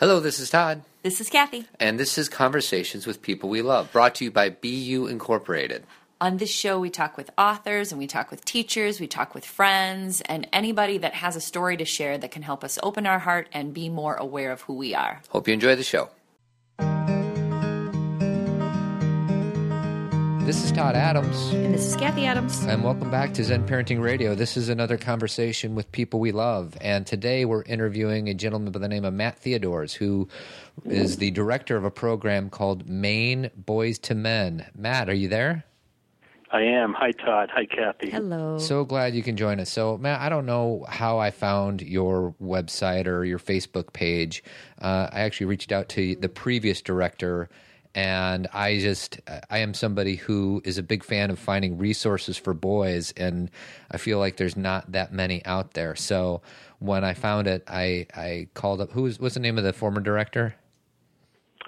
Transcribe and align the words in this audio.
Hello, 0.00 0.20
this 0.20 0.38
is 0.38 0.48
Todd, 0.50 0.82
This 1.02 1.20
is 1.20 1.28
Kathy. 1.28 1.66
and 1.80 1.98
this 1.98 2.18
is 2.18 2.28
Conversations 2.28 3.04
with 3.04 3.20
People 3.20 3.48
We 3.48 3.62
Love, 3.62 3.90
brought 3.90 4.14
to 4.16 4.24
you 4.24 4.30
by 4.30 4.48
BU 4.48 5.08
Incorporated. 5.08 5.82
On 6.20 6.36
this 6.36 6.50
show, 6.50 6.78
we 6.78 6.88
talk 6.88 7.16
with 7.16 7.30
authors 7.36 7.90
and 7.90 7.98
we 7.98 8.06
talk 8.06 8.30
with 8.30 8.44
teachers, 8.44 9.00
we 9.00 9.08
talk 9.08 9.34
with 9.34 9.44
friends, 9.44 10.20
and 10.20 10.46
anybody 10.52 10.98
that 10.98 11.14
has 11.14 11.34
a 11.34 11.40
story 11.40 11.76
to 11.76 11.84
share 11.84 12.16
that 12.16 12.30
can 12.30 12.42
help 12.42 12.62
us 12.62 12.78
open 12.80 13.06
our 13.06 13.18
heart 13.18 13.48
and 13.52 13.74
be 13.74 13.88
more 13.88 14.14
aware 14.14 14.52
of 14.52 14.60
who 14.62 14.74
we 14.74 14.94
are. 14.94 15.20
Hope 15.30 15.48
you 15.48 15.54
enjoy 15.54 15.74
the 15.74 15.82
show. 15.82 16.10
This 20.48 20.64
is 20.64 20.72
Todd 20.72 20.96
Adams, 20.96 21.52
And 21.52 21.74
this 21.74 21.86
is 21.86 21.94
Kathy 21.94 22.24
Adams. 22.24 22.64
and 22.64 22.82
welcome 22.82 23.10
back 23.10 23.34
to 23.34 23.44
Zen 23.44 23.66
Parenting 23.66 24.00
Radio. 24.00 24.34
This 24.34 24.56
is 24.56 24.70
another 24.70 24.96
conversation 24.96 25.74
with 25.74 25.92
people 25.92 26.20
we 26.20 26.32
love, 26.32 26.74
and 26.80 27.06
today 27.06 27.44
we're 27.44 27.64
interviewing 27.64 28.30
a 28.30 28.34
gentleman 28.34 28.72
by 28.72 28.78
the 28.78 28.88
name 28.88 29.04
of 29.04 29.12
Matt 29.12 29.38
Theodores, 29.38 29.92
who 29.92 30.26
is 30.86 31.18
the 31.18 31.30
director 31.32 31.76
of 31.76 31.84
a 31.84 31.90
program 31.90 32.48
called 32.48 32.88
Maine 32.88 33.50
Boys 33.56 33.98
to 33.98 34.14
Men. 34.14 34.64
Matt, 34.74 35.10
are 35.10 35.14
you 35.14 35.28
there? 35.28 35.64
I 36.50 36.62
am. 36.62 36.94
Hi, 36.94 37.12
Todd. 37.12 37.50
Hi, 37.52 37.66
Kathy. 37.66 38.08
Hello. 38.08 38.56
So 38.56 38.86
glad 38.86 39.14
you 39.14 39.22
can 39.22 39.36
join 39.36 39.60
us. 39.60 39.68
So, 39.68 39.98
Matt, 39.98 40.22
I 40.22 40.30
don't 40.30 40.46
know 40.46 40.86
how 40.88 41.18
I 41.18 41.30
found 41.30 41.82
your 41.82 42.34
website 42.42 43.06
or 43.06 43.22
your 43.22 43.38
Facebook 43.38 43.92
page. 43.92 44.42
Uh, 44.80 45.10
I 45.12 45.20
actually 45.20 45.48
reached 45.48 45.72
out 45.72 45.90
to 45.90 46.16
the 46.16 46.30
previous 46.30 46.80
director, 46.80 47.50
and 47.94 48.46
I 48.52 48.78
just, 48.78 49.20
I 49.50 49.58
am 49.58 49.74
somebody 49.74 50.16
who 50.16 50.62
is 50.64 50.78
a 50.78 50.82
big 50.82 51.04
fan 51.04 51.30
of 51.30 51.38
finding 51.38 51.78
resources 51.78 52.36
for 52.36 52.54
boys, 52.54 53.12
and 53.16 53.50
I 53.90 53.96
feel 53.96 54.18
like 54.18 54.36
there's 54.36 54.56
not 54.56 54.92
that 54.92 55.12
many 55.12 55.44
out 55.44 55.74
there. 55.74 55.96
So, 55.96 56.42
when 56.80 57.04
I 57.04 57.14
found 57.14 57.48
it, 57.48 57.64
I, 57.66 58.06
I 58.14 58.48
called 58.54 58.80
up. 58.80 58.92
Who 58.92 59.02
was, 59.02 59.18
what's 59.18 59.34
the 59.34 59.40
name 59.40 59.58
of 59.58 59.64
the 59.64 59.72
former 59.72 60.00
director? 60.00 60.54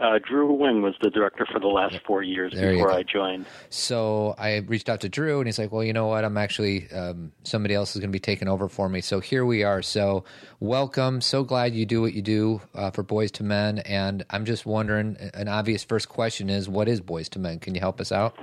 Uh, 0.00 0.18
Drew 0.18 0.50
Wing 0.52 0.80
was 0.80 0.94
the 1.02 1.10
director 1.10 1.46
for 1.50 1.60
the 1.60 1.66
last 1.66 2.00
four 2.06 2.22
years 2.22 2.54
There 2.54 2.72
before. 2.72 2.90
I 2.90 3.02
joined. 3.02 3.44
So 3.68 4.34
I 4.38 4.56
reached 4.56 4.88
out 4.88 5.02
to 5.02 5.10
Drew, 5.10 5.38
and 5.38 5.46
he's 5.46 5.58
like, 5.58 5.72
"Well, 5.72 5.84
you 5.84 5.92
know 5.92 6.06
what? 6.06 6.24
I'm 6.24 6.38
actually 6.38 6.90
um, 6.90 7.32
somebody 7.44 7.74
else 7.74 7.94
is 7.94 8.00
going 8.00 8.10
to 8.10 8.12
be 8.12 8.18
taking 8.20 8.48
over 8.48 8.68
for 8.68 8.88
me." 8.88 9.02
So 9.02 9.20
here 9.20 9.44
we 9.44 9.62
are. 9.62 9.82
So 9.82 10.24
welcome. 10.58 11.20
So 11.20 11.44
glad 11.44 11.74
you 11.74 11.84
do 11.84 12.00
what 12.00 12.14
you 12.14 12.22
do 12.22 12.62
uh, 12.74 12.90
for 12.90 13.02
Boys 13.02 13.30
to 13.32 13.44
Men. 13.44 13.80
And 13.80 14.24
I'm 14.30 14.46
just 14.46 14.64
wondering. 14.64 15.16
An 15.34 15.48
obvious 15.48 15.84
first 15.84 16.08
question 16.08 16.48
is, 16.48 16.68
what 16.68 16.88
is 16.88 17.00
Boys 17.00 17.28
to 17.30 17.38
Men? 17.38 17.58
Can 17.58 17.74
you 17.74 17.80
help 17.80 18.00
us 18.00 18.10
out? 18.10 18.36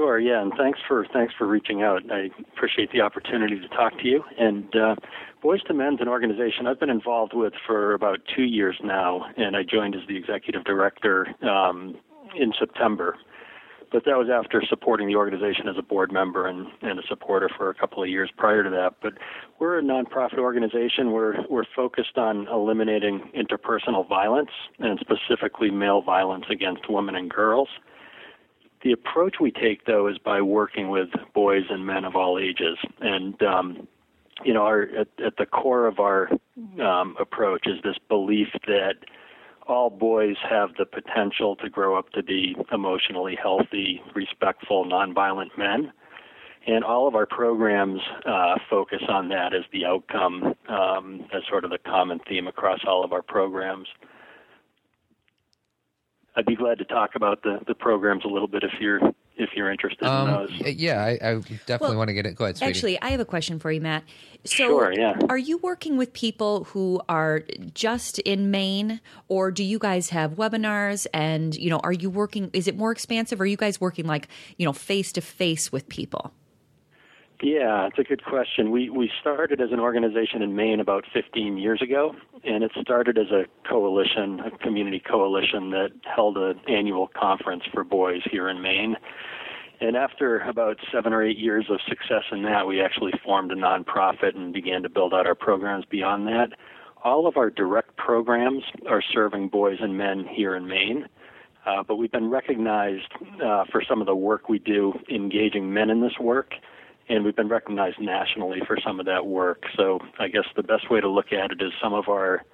Sure. 0.00 0.18
Yeah, 0.18 0.40
and 0.40 0.50
thanks 0.56 0.78
for 0.88 1.06
thanks 1.12 1.34
for 1.36 1.46
reaching 1.46 1.82
out. 1.82 2.00
I 2.10 2.30
appreciate 2.56 2.90
the 2.90 3.02
opportunity 3.02 3.60
to 3.60 3.68
talk 3.68 3.98
to 3.98 4.08
you. 4.08 4.24
And 4.38 4.74
uh, 4.74 4.96
Boys 5.42 5.62
to 5.64 5.74
Men's 5.74 6.00
an 6.00 6.08
organization 6.08 6.66
I've 6.66 6.80
been 6.80 6.88
involved 6.88 7.34
with 7.34 7.52
for 7.66 7.92
about 7.92 8.20
two 8.34 8.44
years 8.44 8.78
now, 8.82 9.26
and 9.36 9.54
I 9.54 9.62
joined 9.62 9.94
as 9.94 10.00
the 10.08 10.16
executive 10.16 10.64
director 10.64 11.26
um, 11.42 11.98
in 12.34 12.54
September. 12.58 13.18
But 13.92 14.06
that 14.06 14.16
was 14.16 14.28
after 14.32 14.62
supporting 14.66 15.06
the 15.06 15.16
organization 15.16 15.68
as 15.68 15.76
a 15.76 15.82
board 15.82 16.10
member 16.10 16.46
and, 16.46 16.68
and 16.80 16.98
a 16.98 17.02
supporter 17.06 17.50
for 17.54 17.68
a 17.68 17.74
couple 17.74 18.02
of 18.02 18.08
years 18.08 18.30
prior 18.38 18.64
to 18.64 18.70
that. 18.70 18.94
But 19.02 19.18
we're 19.58 19.80
a 19.80 19.82
nonprofit 19.82 20.38
organization. 20.38 21.12
We're 21.12 21.46
we're 21.50 21.64
focused 21.76 22.16
on 22.16 22.48
eliminating 22.48 23.30
interpersonal 23.36 24.08
violence 24.08 24.52
and 24.78 24.98
specifically 24.98 25.70
male 25.70 26.00
violence 26.00 26.46
against 26.50 26.88
women 26.88 27.14
and 27.16 27.28
girls. 27.28 27.68
The 28.82 28.92
approach 28.92 29.36
we 29.40 29.50
take, 29.50 29.84
though, 29.84 30.08
is 30.08 30.16
by 30.18 30.40
working 30.40 30.88
with 30.88 31.08
boys 31.34 31.64
and 31.68 31.86
men 31.86 32.04
of 32.04 32.16
all 32.16 32.38
ages, 32.38 32.78
and 33.00 33.40
um, 33.42 33.88
you 34.44 34.54
know, 34.54 34.62
our 34.62 34.82
at, 34.98 35.08
at 35.24 35.36
the 35.36 35.46
core 35.46 35.86
of 35.86 35.98
our 35.98 36.30
um, 36.80 37.14
approach 37.20 37.66
is 37.66 37.76
this 37.82 37.96
belief 38.08 38.48
that 38.66 38.94
all 39.66 39.90
boys 39.90 40.36
have 40.48 40.70
the 40.78 40.86
potential 40.86 41.56
to 41.56 41.68
grow 41.68 41.96
up 41.96 42.10
to 42.10 42.22
be 42.22 42.56
emotionally 42.72 43.36
healthy, 43.40 44.02
respectful, 44.14 44.84
nonviolent 44.84 45.56
men. 45.56 45.92
And 46.66 46.84
all 46.84 47.08
of 47.08 47.14
our 47.14 47.26
programs 47.26 48.00
uh, 48.26 48.56
focus 48.68 49.02
on 49.08 49.28
that 49.28 49.54
as 49.54 49.62
the 49.72 49.86
outcome, 49.86 50.54
um, 50.68 51.26
as 51.32 51.42
sort 51.48 51.64
of 51.64 51.70
the 51.70 51.78
common 51.78 52.20
theme 52.28 52.46
across 52.46 52.80
all 52.86 53.04
of 53.04 53.12
our 53.12 53.22
programs. 53.22 53.86
I'd 56.36 56.46
be 56.46 56.56
glad 56.56 56.78
to 56.78 56.84
talk 56.84 57.16
about 57.16 57.42
the, 57.42 57.58
the 57.66 57.74
programs 57.74 58.24
a 58.24 58.28
little 58.28 58.48
bit 58.48 58.62
if 58.62 58.72
you're 58.80 59.00
if 59.36 59.50
you're 59.56 59.70
interested 59.70 60.04
in 60.04 60.10
Um, 60.10 60.28
those. 60.28 60.50
yeah, 60.76 61.02
I, 61.02 61.10
I 61.12 61.34
definitely 61.66 61.88
Well, 61.88 61.96
want 61.96 62.08
to 62.08 62.14
get 62.14 62.26
it. 62.26 62.34
Go 62.36 62.44
ahead, 62.44 62.58
sweetie. 62.58 62.70
Actually, 62.70 63.00
I 63.02 63.08
have 63.10 63.20
a 63.20 63.24
question 63.24 63.58
for 63.58 63.72
you, 63.72 63.80
Matt. 63.80 64.04
So, 64.44 64.54
Sure, 64.54 64.92
yeah. 64.92 65.18
are 65.30 65.38
you 65.38 65.56
working 65.58 65.96
with 65.96 66.12
people 66.12 66.64
who 66.64 67.00
are 67.08 67.42
just 67.74 68.18
in 68.20 68.50
Maine, 68.50 69.00
or 69.28 69.50
do 69.50 69.64
you 69.64 69.78
guys 69.78 70.10
have 70.10 70.32
webinars? 70.32 71.06
And 71.14 71.54
you 71.56 71.70
know, 71.70 71.80
are 71.82 71.92
you 71.92 72.10
working? 72.10 72.50
Is 72.52 72.68
it 72.68 72.76
more 72.76 72.92
expansive? 72.92 73.40
Or 73.40 73.44
are 73.44 73.46
you 73.46 73.56
guys 73.56 73.80
working 73.80 74.06
like 74.06 74.28
you 74.58 74.66
know 74.66 74.72
face 74.74 75.10
to 75.12 75.20
face 75.22 75.72
with 75.72 75.88
people? 75.88 76.32
Yeah, 77.42 77.86
it's 77.86 77.98
a 77.98 78.02
good 78.02 78.22
question. 78.22 78.70
We 78.70 78.90
we 78.90 79.10
started 79.18 79.62
as 79.62 79.72
an 79.72 79.80
organization 79.80 80.42
in 80.42 80.54
Maine 80.54 80.78
about 80.78 81.06
15 81.12 81.56
years 81.56 81.80
ago, 81.80 82.14
and 82.44 82.62
it 82.62 82.70
started 82.82 83.16
as 83.16 83.30
a 83.30 83.44
coalition, 83.66 84.40
a 84.40 84.50
community 84.58 85.00
coalition 85.00 85.70
that 85.70 85.90
held 86.04 86.36
an 86.36 86.60
annual 86.68 87.08
conference 87.08 87.62
for 87.72 87.82
boys 87.82 88.20
here 88.30 88.50
in 88.50 88.60
Maine. 88.60 88.96
And 89.80 89.96
after 89.96 90.40
about 90.40 90.76
seven 90.92 91.14
or 91.14 91.22
eight 91.22 91.38
years 91.38 91.64
of 91.70 91.80
success 91.88 92.24
in 92.30 92.42
that, 92.42 92.66
we 92.66 92.82
actually 92.82 93.12
formed 93.24 93.50
a 93.52 93.54
nonprofit 93.54 94.36
and 94.36 94.52
began 94.52 94.82
to 94.82 94.90
build 94.90 95.14
out 95.14 95.26
our 95.26 95.34
programs 95.34 95.86
beyond 95.86 96.26
that. 96.26 96.48
All 97.02 97.26
of 97.26 97.38
our 97.38 97.48
direct 97.48 97.96
programs 97.96 98.64
are 98.86 99.02
serving 99.14 99.48
boys 99.48 99.78
and 99.80 99.96
men 99.96 100.26
here 100.30 100.54
in 100.54 100.68
Maine. 100.68 101.08
Uh, 101.64 101.82
but 101.82 101.96
we've 101.96 102.12
been 102.12 102.28
recognized 102.30 103.12
uh, 103.42 103.64
for 103.70 103.82
some 103.86 104.00
of 104.00 104.06
the 104.06 104.14
work 104.14 104.48
we 104.48 104.58
do 104.58 104.92
engaging 105.10 105.72
men 105.72 105.88
in 105.88 106.00
this 106.00 106.18
work, 106.18 106.52
and 107.10 107.24
we've 107.24 107.36
been 107.36 107.48
recognized 107.48 107.98
nationally 108.00 108.60
for 108.66 108.78
some 108.86 109.00
of 109.00 109.06
that 109.06 109.26
work. 109.26 109.64
So 109.76 109.98
I 110.18 110.28
guess 110.28 110.44
the 110.56 110.62
best 110.62 110.90
way 110.90 111.00
to 111.00 111.08
look 111.08 111.32
at 111.32 111.50
it 111.50 111.60
is 111.60 111.72
some 111.82 111.92
of 111.92 112.08
our 112.08 112.44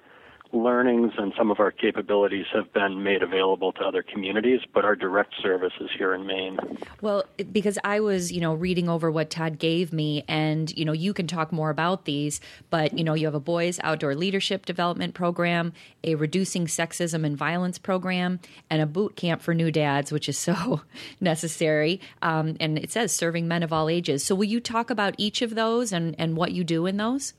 learnings 0.53 1.13
and 1.17 1.33
some 1.37 1.51
of 1.51 1.59
our 1.59 1.71
capabilities 1.71 2.45
have 2.53 2.71
been 2.73 3.03
made 3.03 3.21
available 3.21 3.71
to 3.73 3.81
other 3.81 4.03
communities, 4.03 4.61
but 4.73 4.85
our 4.85 4.95
direct 4.95 5.33
service 5.41 5.73
is 5.79 5.89
here 5.97 6.13
in 6.13 6.25
Maine. 6.25 6.57
Well, 7.01 7.23
because 7.51 7.77
I 7.83 7.99
was, 7.99 8.31
you 8.31 8.41
know, 8.41 8.53
reading 8.53 8.89
over 8.89 9.11
what 9.11 9.29
Todd 9.29 9.59
gave 9.59 9.91
me, 9.93 10.23
and 10.27 10.75
you 10.77 10.85
know, 10.85 10.93
you 10.93 11.13
can 11.13 11.27
talk 11.27 11.51
more 11.51 11.69
about 11.69 12.05
these, 12.05 12.39
but 12.69 12.97
you 12.97 13.03
know, 13.03 13.13
you 13.13 13.25
have 13.25 13.35
a 13.35 13.39
boys 13.39 13.79
outdoor 13.83 14.15
leadership 14.15 14.65
development 14.65 15.13
program, 15.13 15.73
a 16.03 16.15
reducing 16.15 16.65
sexism 16.65 17.25
and 17.25 17.37
violence 17.37 17.77
program, 17.77 18.39
and 18.69 18.81
a 18.81 18.85
boot 18.85 19.15
camp 19.15 19.41
for 19.41 19.53
new 19.53 19.71
dads, 19.71 20.11
which 20.11 20.29
is 20.29 20.37
so 20.37 20.81
necessary. 21.19 21.99
Um, 22.21 22.57
and 22.59 22.77
it 22.77 22.91
says 22.91 23.11
serving 23.11 23.47
men 23.47 23.63
of 23.63 23.73
all 23.73 23.89
ages. 23.89 24.23
So, 24.23 24.35
will 24.35 24.45
you 24.45 24.59
talk 24.59 24.89
about 24.89 25.15
each 25.17 25.41
of 25.41 25.55
those 25.55 25.91
and 25.91 26.15
and 26.17 26.35
what 26.35 26.51
you 26.51 26.63
do 26.63 26.85
in 26.85 26.97
those? 26.97 27.33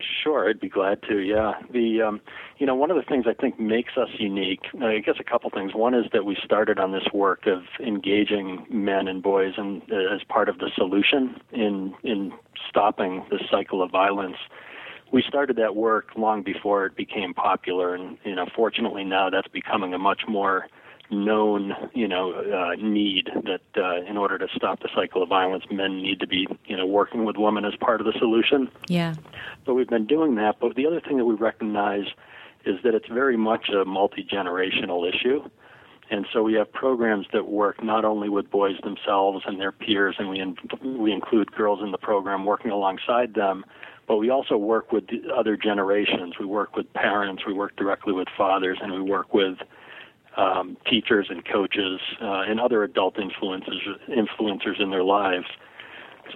Sure, 0.00 0.48
I'd 0.48 0.60
be 0.60 0.68
glad 0.68 1.02
to. 1.08 1.18
Yeah, 1.18 1.54
the 1.72 2.02
um, 2.02 2.20
you 2.58 2.66
know 2.66 2.74
one 2.76 2.90
of 2.90 2.96
the 2.96 3.02
things 3.02 3.24
I 3.28 3.34
think 3.34 3.58
makes 3.58 3.96
us 3.96 4.08
unique. 4.18 4.60
I 4.80 4.98
guess 4.98 5.16
a 5.18 5.24
couple 5.24 5.50
things. 5.50 5.74
One 5.74 5.92
is 5.92 6.04
that 6.12 6.24
we 6.24 6.36
started 6.44 6.78
on 6.78 6.92
this 6.92 7.06
work 7.12 7.46
of 7.46 7.62
engaging 7.84 8.64
men 8.70 9.08
and 9.08 9.20
boys 9.22 9.54
and 9.56 9.82
uh, 9.90 10.14
as 10.14 10.22
part 10.28 10.48
of 10.48 10.58
the 10.58 10.70
solution 10.76 11.40
in 11.52 11.94
in 12.04 12.32
stopping 12.68 13.26
this 13.30 13.40
cycle 13.50 13.82
of 13.82 13.90
violence. 13.90 14.36
We 15.12 15.24
started 15.26 15.56
that 15.56 15.74
work 15.74 16.10
long 16.16 16.42
before 16.42 16.86
it 16.86 16.94
became 16.94 17.34
popular, 17.34 17.94
and 17.94 18.18
you 18.24 18.36
know, 18.36 18.46
fortunately 18.54 19.02
now 19.04 19.30
that's 19.30 19.48
becoming 19.48 19.94
a 19.94 19.98
much 19.98 20.22
more 20.28 20.68
known, 21.10 21.74
you 21.94 22.06
know, 22.06 22.32
uh, 22.32 22.74
need 22.76 23.30
that 23.44 23.60
uh, 23.76 24.02
in 24.08 24.16
order 24.16 24.38
to 24.38 24.46
stop 24.54 24.80
the 24.80 24.88
cycle 24.94 25.22
of 25.22 25.28
violence, 25.28 25.64
men 25.70 26.02
need 26.02 26.20
to 26.20 26.26
be, 26.26 26.46
you 26.66 26.76
know, 26.76 26.86
working 26.86 27.24
with 27.24 27.36
women 27.36 27.64
as 27.64 27.74
part 27.76 28.00
of 28.00 28.06
the 28.06 28.12
solution. 28.18 28.70
Yeah. 28.88 29.14
So 29.64 29.74
we've 29.74 29.88
been 29.88 30.06
doing 30.06 30.34
that. 30.36 30.60
But 30.60 30.74
the 30.74 30.86
other 30.86 31.00
thing 31.00 31.16
that 31.18 31.24
we 31.24 31.34
recognize 31.34 32.06
is 32.64 32.76
that 32.84 32.94
it's 32.94 33.08
very 33.08 33.36
much 33.36 33.68
a 33.68 33.84
multi 33.84 34.24
generational 34.24 35.08
issue. 35.08 35.48
And 36.10 36.26
so 36.32 36.42
we 36.42 36.54
have 36.54 36.72
programs 36.72 37.26
that 37.32 37.48
work 37.48 37.82
not 37.82 38.04
only 38.04 38.28
with 38.28 38.50
boys 38.50 38.76
themselves 38.82 39.44
and 39.46 39.60
their 39.60 39.72
peers, 39.72 40.16
and 40.18 40.28
we 40.28 40.40
in, 40.40 40.56
we 40.82 41.12
include 41.12 41.52
girls 41.52 41.80
in 41.82 41.90
the 41.90 41.98
program 41.98 42.46
working 42.46 42.70
alongside 42.70 43.34
them, 43.34 43.64
but 44.06 44.16
we 44.16 44.30
also 44.30 44.56
work 44.56 44.90
with 44.90 45.06
the 45.08 45.22
other 45.34 45.56
generations. 45.56 46.38
We 46.40 46.46
work 46.46 46.76
with 46.76 46.90
parents, 46.94 47.44
we 47.46 47.52
work 47.52 47.76
directly 47.76 48.14
with 48.14 48.28
fathers, 48.36 48.78
and 48.80 48.92
we 48.92 49.02
work 49.02 49.34
with 49.34 49.58
um, 50.38 50.76
teachers 50.88 51.26
and 51.28 51.44
coaches 51.44 52.00
uh, 52.22 52.42
and 52.46 52.60
other 52.60 52.82
adult 52.84 53.16
influencers 53.16 53.82
influencers 54.08 54.80
in 54.80 54.90
their 54.90 55.04
lives. 55.04 55.46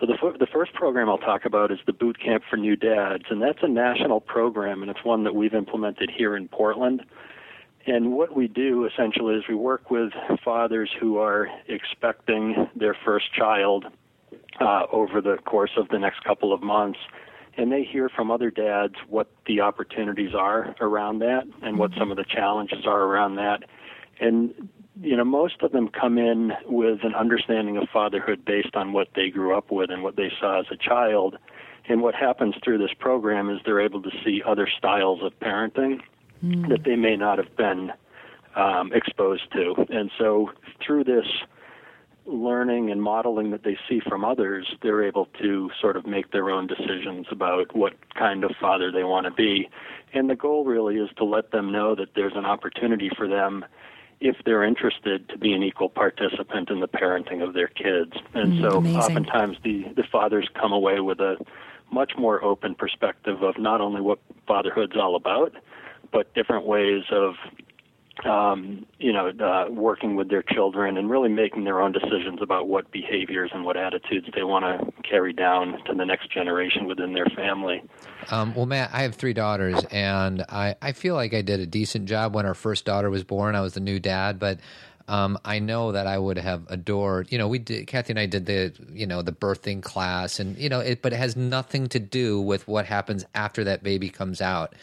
So 0.00 0.06
the 0.06 0.16
the 0.38 0.46
first 0.46 0.72
program 0.74 1.08
I'll 1.08 1.18
talk 1.18 1.44
about 1.44 1.70
is 1.70 1.78
the 1.86 1.92
Boot 1.92 2.18
Camp 2.20 2.42
for 2.50 2.56
New 2.56 2.76
Dads, 2.76 3.24
and 3.30 3.40
that's 3.40 3.58
a 3.62 3.68
national 3.68 4.20
program, 4.20 4.82
and 4.82 4.90
it's 4.90 5.04
one 5.04 5.24
that 5.24 5.34
we've 5.34 5.54
implemented 5.54 6.10
here 6.10 6.36
in 6.36 6.48
Portland. 6.48 7.02
And 7.86 8.12
what 8.12 8.34
we 8.36 8.48
do 8.48 8.86
essentially 8.86 9.34
is 9.34 9.44
we 9.48 9.54
work 9.54 9.90
with 9.90 10.12
fathers 10.44 10.90
who 11.00 11.18
are 11.18 11.48
expecting 11.68 12.68
their 12.76 12.96
first 13.04 13.32
child 13.34 13.86
uh, 14.60 14.82
over 14.92 15.20
the 15.20 15.36
course 15.44 15.72
of 15.76 15.88
the 15.88 15.98
next 15.98 16.22
couple 16.24 16.52
of 16.52 16.62
months, 16.62 16.98
and 17.56 17.70
they 17.70 17.82
hear 17.84 18.08
from 18.08 18.30
other 18.30 18.50
dads 18.50 18.94
what 19.08 19.28
the 19.46 19.60
opportunities 19.60 20.34
are 20.34 20.74
around 20.80 21.18
that 21.18 21.42
and 21.62 21.78
what 21.78 21.90
some 21.98 22.10
of 22.10 22.16
the 22.16 22.24
challenges 22.24 22.86
are 22.86 23.02
around 23.02 23.34
that. 23.36 23.64
And 24.20 24.68
you 25.00 25.16
know, 25.16 25.24
most 25.24 25.62
of 25.62 25.72
them 25.72 25.88
come 25.88 26.18
in 26.18 26.52
with 26.66 26.98
an 27.02 27.14
understanding 27.14 27.76
of 27.76 27.88
fatherhood 27.92 28.44
based 28.44 28.74
on 28.74 28.92
what 28.92 29.08
they 29.14 29.30
grew 29.30 29.56
up 29.56 29.70
with 29.70 29.90
and 29.90 30.02
what 30.02 30.16
they 30.16 30.30
saw 30.38 30.60
as 30.60 30.66
a 30.70 30.76
child. 30.76 31.38
And 31.88 32.02
what 32.02 32.14
happens 32.14 32.54
through 32.62 32.78
this 32.78 32.92
program 32.98 33.50
is 33.50 33.58
they're 33.64 33.80
able 33.80 34.02
to 34.02 34.10
see 34.24 34.42
other 34.46 34.68
styles 34.78 35.20
of 35.22 35.32
parenting 35.40 36.00
mm. 36.44 36.68
that 36.68 36.84
they 36.84 36.96
may 36.96 37.16
not 37.16 37.38
have 37.38 37.56
been 37.56 37.90
um, 38.54 38.92
exposed 38.92 39.50
to. 39.52 39.74
And 39.88 40.10
so 40.18 40.50
through 40.84 41.04
this 41.04 41.26
learning 42.24 42.90
and 42.90 43.02
modeling 43.02 43.50
that 43.50 43.64
they 43.64 43.76
see 43.88 44.00
from 44.08 44.24
others, 44.24 44.76
they're 44.82 45.02
able 45.02 45.26
to 45.40 45.70
sort 45.80 45.96
of 45.96 46.06
make 46.06 46.30
their 46.30 46.50
own 46.50 46.68
decisions 46.68 47.26
about 47.30 47.74
what 47.74 47.94
kind 48.14 48.44
of 48.44 48.52
father 48.60 48.92
they 48.92 49.02
want 49.02 49.26
to 49.26 49.32
be. 49.32 49.68
And 50.14 50.30
the 50.30 50.36
goal 50.36 50.64
really 50.64 50.96
is 50.96 51.08
to 51.16 51.24
let 51.24 51.50
them 51.50 51.72
know 51.72 51.96
that 51.96 52.14
there's 52.14 52.34
an 52.36 52.44
opportunity 52.44 53.10
for 53.16 53.26
them 53.26 53.64
if 54.22 54.36
they're 54.44 54.62
interested 54.62 55.28
to 55.28 55.36
be 55.36 55.52
an 55.52 55.64
equal 55.64 55.88
participant 55.88 56.70
in 56.70 56.78
the 56.78 56.86
parenting 56.86 57.42
of 57.42 57.54
their 57.54 57.66
kids. 57.66 58.12
And 58.34 58.54
mm, 58.54 58.62
so 58.62 58.78
amazing. 58.78 59.00
oftentimes 59.00 59.56
the, 59.64 59.86
the 59.96 60.04
fathers 60.04 60.48
come 60.54 60.72
away 60.72 61.00
with 61.00 61.18
a 61.18 61.36
much 61.90 62.12
more 62.16 62.42
open 62.42 62.76
perspective 62.76 63.42
of 63.42 63.58
not 63.58 63.80
only 63.80 64.00
what 64.00 64.20
fatherhood's 64.46 64.96
all 64.96 65.16
about, 65.16 65.52
but 66.12 66.32
different 66.34 66.66
ways 66.66 67.02
of 67.10 67.34
um, 68.24 68.86
you 68.98 69.12
know, 69.12 69.28
uh, 69.28 69.70
working 69.70 70.16
with 70.16 70.28
their 70.28 70.42
children 70.42 70.96
and 70.96 71.10
really 71.10 71.28
making 71.28 71.64
their 71.64 71.80
own 71.80 71.92
decisions 71.92 72.40
about 72.40 72.68
what 72.68 72.90
behaviors 72.92 73.50
and 73.54 73.64
what 73.64 73.76
attitudes 73.76 74.26
they 74.34 74.44
want 74.44 74.64
to 74.64 75.02
carry 75.02 75.32
down 75.32 75.82
to 75.86 75.94
the 75.94 76.04
next 76.04 76.30
generation 76.30 76.86
within 76.86 77.14
their 77.14 77.26
family. 77.34 77.82
Um, 78.30 78.54
well, 78.54 78.66
Matt, 78.66 78.90
I 78.92 79.02
have 79.02 79.14
three 79.14 79.32
daughters, 79.32 79.82
and 79.90 80.42
I, 80.48 80.76
I 80.80 80.92
feel 80.92 81.14
like 81.14 81.34
I 81.34 81.42
did 81.42 81.60
a 81.60 81.66
decent 81.66 82.06
job 82.06 82.34
when 82.34 82.46
our 82.46 82.54
first 82.54 82.84
daughter 82.84 83.10
was 83.10 83.24
born. 83.24 83.54
I 83.54 83.60
was 83.60 83.74
the 83.74 83.80
new 83.80 83.98
dad, 83.98 84.38
but 84.38 84.60
um, 85.08 85.38
I 85.44 85.58
know 85.58 85.92
that 85.92 86.06
I 86.06 86.18
would 86.18 86.38
have 86.38 86.64
adored. 86.68 87.32
You 87.32 87.38
know, 87.38 87.48
we 87.48 87.58
did. 87.58 87.86
Kathy 87.86 88.12
and 88.12 88.20
I 88.20 88.26
did 88.26 88.46
the 88.46 88.72
you 88.92 89.06
know 89.06 89.22
the 89.22 89.32
birthing 89.32 89.82
class, 89.82 90.38
and 90.38 90.56
you 90.56 90.68
know, 90.68 90.80
it, 90.80 91.02
but 91.02 91.12
it 91.12 91.16
has 91.16 91.36
nothing 91.36 91.88
to 91.88 91.98
do 91.98 92.40
with 92.40 92.68
what 92.68 92.86
happens 92.86 93.24
after 93.34 93.64
that 93.64 93.82
baby 93.82 94.10
comes 94.10 94.40
out. 94.40 94.74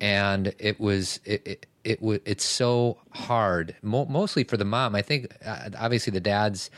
And 0.00 0.54
it 0.58 0.78
was 0.80 1.20
it, 1.24 1.46
it 1.46 1.66
it 1.84 2.00
w- 2.00 2.20
it's 2.24 2.44
so 2.44 2.98
hard, 3.10 3.76
mo- 3.82 4.06
mostly 4.06 4.44
for 4.44 4.56
the 4.56 4.64
mom. 4.64 4.94
I 4.94 5.02
think 5.02 5.32
uh, 5.44 5.70
obviously 5.78 6.10
the 6.10 6.20
dad's 6.20 6.70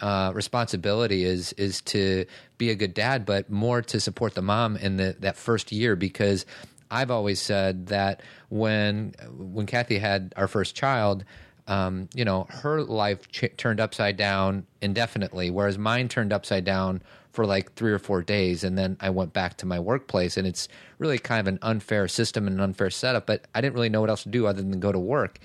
uh, 0.00 0.32
responsibility 0.34 1.24
is 1.24 1.52
is 1.54 1.80
to 1.82 2.24
be 2.58 2.70
a 2.70 2.74
good 2.74 2.94
dad, 2.94 3.26
but 3.26 3.50
more 3.50 3.82
to 3.82 4.00
support 4.00 4.34
the 4.34 4.42
mom 4.42 4.76
in 4.76 4.96
the, 4.96 5.16
that 5.20 5.36
first 5.36 5.72
year 5.72 5.96
because 5.96 6.46
I've 6.90 7.10
always 7.10 7.40
said 7.40 7.86
that 7.86 8.22
when 8.48 9.14
when 9.36 9.66
Kathy 9.66 9.98
had 9.98 10.32
our 10.36 10.48
first 10.48 10.74
child, 10.74 11.24
um, 11.66 12.08
you 12.14 12.24
know, 12.24 12.46
her 12.50 12.82
life 12.82 13.28
ch- 13.30 13.52
turned 13.56 13.80
upside 13.80 14.16
down 14.16 14.66
indefinitely, 14.80 15.50
whereas 15.50 15.78
mine 15.78 16.08
turned 16.08 16.32
upside 16.32 16.64
down 16.64 17.02
for 17.32 17.46
like 17.46 17.72
three 17.74 17.92
or 17.92 17.98
four 17.98 18.22
days, 18.22 18.62
and 18.62 18.76
then 18.76 18.96
I 19.00 19.10
went 19.10 19.32
back 19.32 19.56
to 19.58 19.66
my 19.66 19.80
workplace. 19.80 20.36
And 20.36 20.46
it's 20.46 20.68
really 20.98 21.18
kind 21.18 21.40
of 21.40 21.46
an 21.46 21.58
unfair 21.62 22.06
system 22.06 22.46
and 22.46 22.56
an 22.56 22.62
unfair 22.62 22.90
setup. 22.90 23.26
But 23.26 23.46
I 23.54 23.60
didn't 23.60 23.74
really 23.74 23.88
know 23.88 24.00
what 24.00 24.10
else 24.10 24.22
to 24.24 24.28
do 24.28 24.46
other 24.46 24.62
than 24.62 24.78
go 24.80 24.92
to 24.92 24.98
work. 24.98 25.38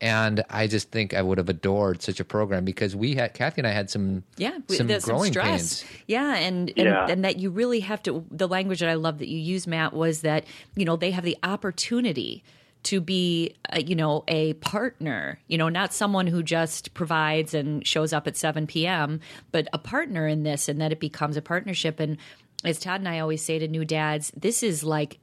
And 0.00 0.42
I 0.50 0.66
just 0.66 0.90
think 0.90 1.14
I 1.14 1.22
would 1.22 1.38
have 1.38 1.48
adored 1.48 2.02
such 2.02 2.18
a 2.18 2.24
program 2.24 2.64
because 2.64 2.96
we 2.96 3.14
had 3.14 3.34
Kathy 3.34 3.60
and 3.60 3.68
I 3.68 3.70
had 3.70 3.88
some 3.88 4.24
yeah 4.36 4.58
some 4.68 4.88
growing 4.88 5.00
some 5.00 5.26
stress. 5.26 5.82
pains. 5.82 5.84
Yeah, 6.06 6.34
and 6.34 6.70
and, 6.70 6.88
yeah. 6.88 7.06
and 7.08 7.24
that 7.24 7.38
you 7.38 7.50
really 7.50 7.80
have 7.80 8.02
to. 8.04 8.24
The 8.30 8.48
language 8.48 8.80
that 8.80 8.88
I 8.88 8.94
love 8.94 9.18
that 9.18 9.28
you 9.28 9.38
use, 9.38 9.66
Matt, 9.66 9.92
was 9.92 10.22
that 10.22 10.44
you 10.74 10.84
know 10.84 10.96
they 10.96 11.12
have 11.12 11.24
the 11.24 11.38
opportunity 11.44 12.42
to 12.84 13.00
be, 13.00 13.54
uh, 13.72 13.78
you 13.78 13.94
know, 13.94 14.24
a 14.28 14.54
partner, 14.54 15.38
you 15.46 15.58
know, 15.58 15.68
not 15.68 15.92
someone 15.92 16.26
who 16.26 16.42
just 16.42 16.94
provides 16.94 17.54
and 17.54 17.86
shows 17.86 18.12
up 18.12 18.26
at 18.26 18.36
7 18.36 18.66
p.m., 18.66 19.20
but 19.50 19.68
a 19.72 19.78
partner 19.78 20.26
in 20.26 20.42
this 20.42 20.68
and 20.68 20.80
that 20.80 20.92
it 20.92 21.00
becomes 21.00 21.36
a 21.36 21.42
partnership. 21.42 22.00
And 22.00 22.18
as 22.64 22.78
Todd 22.78 23.00
and 23.00 23.08
I 23.08 23.18
always 23.18 23.42
say 23.42 23.58
to 23.58 23.68
new 23.68 23.84
dads, 23.84 24.32
this 24.36 24.62
is 24.62 24.84
like, 24.84 25.18